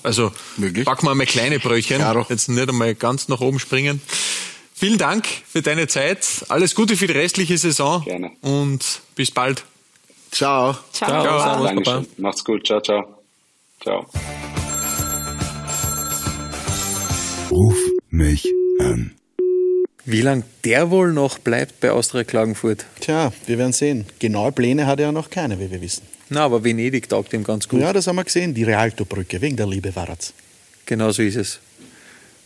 Also 0.04 0.32
Möglich. 0.58 0.86
packen 0.86 1.08
wir 1.08 1.16
mal 1.16 1.26
kleine 1.26 1.60
Brötchen, 1.60 1.98
Klaro. 1.98 2.26
jetzt 2.30 2.48
nicht 2.48 2.70
einmal 2.70 2.94
ganz 2.96 3.28
nach 3.28 3.42
oben 3.42 3.60
springen. 3.60 4.02
Vielen 4.74 4.98
Dank 4.98 5.26
für 5.52 5.62
deine 5.62 5.88
Zeit. 5.88 6.28
Alles 6.50 6.76
Gute 6.76 6.96
für 6.96 7.08
die 7.08 7.14
restliche 7.14 7.58
Saison. 7.58 8.04
Gerne. 8.04 8.32
Und 8.42 9.02
bis 9.16 9.32
bald. 9.32 9.64
Ciao. 10.36 10.74
Ciao. 10.92 11.10
Ciao. 11.10 11.24
Ciao. 11.24 11.40
Servus, 11.40 11.66
Papa. 11.66 11.74
Dankeschön. 11.94 12.08
Macht's 12.18 12.44
gut. 12.44 12.68
Ciao, 12.68 12.82
ciao. 12.82 13.04
Ciao. 13.82 14.06
Ruf 17.50 17.78
mich 18.10 18.46
an. 18.80 19.16
Wie 20.04 20.22
lang 20.22 20.44
der 20.66 20.92
wohl 20.92 21.14
noch 21.14 21.40
bleibt 21.40 21.80
bei 21.80 21.92
Austria 21.92 22.26
Klagenfurt? 22.26 22.86
Tja, 23.00 23.32
wir 23.46 23.58
werden 23.58 23.72
sehen. 23.72 24.08
Genaue 24.20 24.52
Pläne 24.52 24.88
hat 24.88 25.00
er 25.00 25.06
ja 25.06 25.12
noch 25.14 25.30
keine, 25.30 25.58
wie 25.58 25.72
wir 25.72 25.80
wissen. 25.82 26.04
Na, 26.28 26.42
aber 26.44 26.66
Venedig 26.66 27.08
taugt 27.08 27.32
ihm 27.32 27.46
ganz 27.46 27.70
gut. 27.70 27.80
Ja, 27.80 27.94
das 27.94 28.08
haben 28.08 28.18
wir 28.18 28.26
gesehen. 28.26 28.54
Die 28.54 28.64
Rialto-Brücke, 28.64 29.40
wegen 29.40 29.56
der 29.56 29.68
Liebe 29.68 29.96
war's. 29.96 30.34
Genau 30.86 31.12
so 31.12 31.22
ist 31.22 31.38
es. 31.38 31.60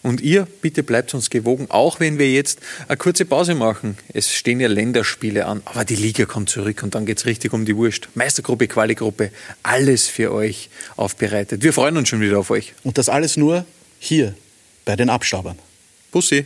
Und 0.01 0.21
ihr, 0.21 0.47
bitte 0.61 0.83
bleibt 0.83 1.13
uns 1.13 1.29
gewogen, 1.29 1.67
auch 1.69 1.99
wenn 1.99 2.19
wir 2.19 2.31
jetzt 2.31 2.59
eine 2.87 2.97
kurze 2.97 3.25
Pause 3.25 3.53
machen. 3.53 3.97
Es 4.13 4.33
stehen 4.33 4.59
ja 4.59 4.67
Länderspiele 4.69 5.45
an, 5.45 5.61
aber 5.65 5.83
die 5.83 5.95
Liga 5.95 6.25
kommt 6.25 6.49
zurück 6.49 6.83
und 6.83 6.95
dann 6.95 7.05
geht's 7.05 7.25
richtig 7.25 7.51
um 7.51 7.65
die 7.65 7.75
Wurst. 7.75 8.07
Meistergruppe, 8.15 8.67
Quali-Gruppe, 8.67 9.31
alles 9.61 10.07
für 10.07 10.31
euch 10.31 10.69
aufbereitet. 10.95 11.63
Wir 11.63 11.73
freuen 11.73 11.97
uns 11.97 12.07
schon 12.07 12.21
wieder 12.21 12.39
auf 12.39 12.49
euch. 12.49 12.73
Und 12.83 12.97
das 12.97 13.09
alles 13.09 13.35
nur 13.35 13.65
hier 13.99 14.35
bei 14.85 14.95
den 14.95 15.09
Abstaubern. 15.09 15.59
Bussi. 16.11 16.45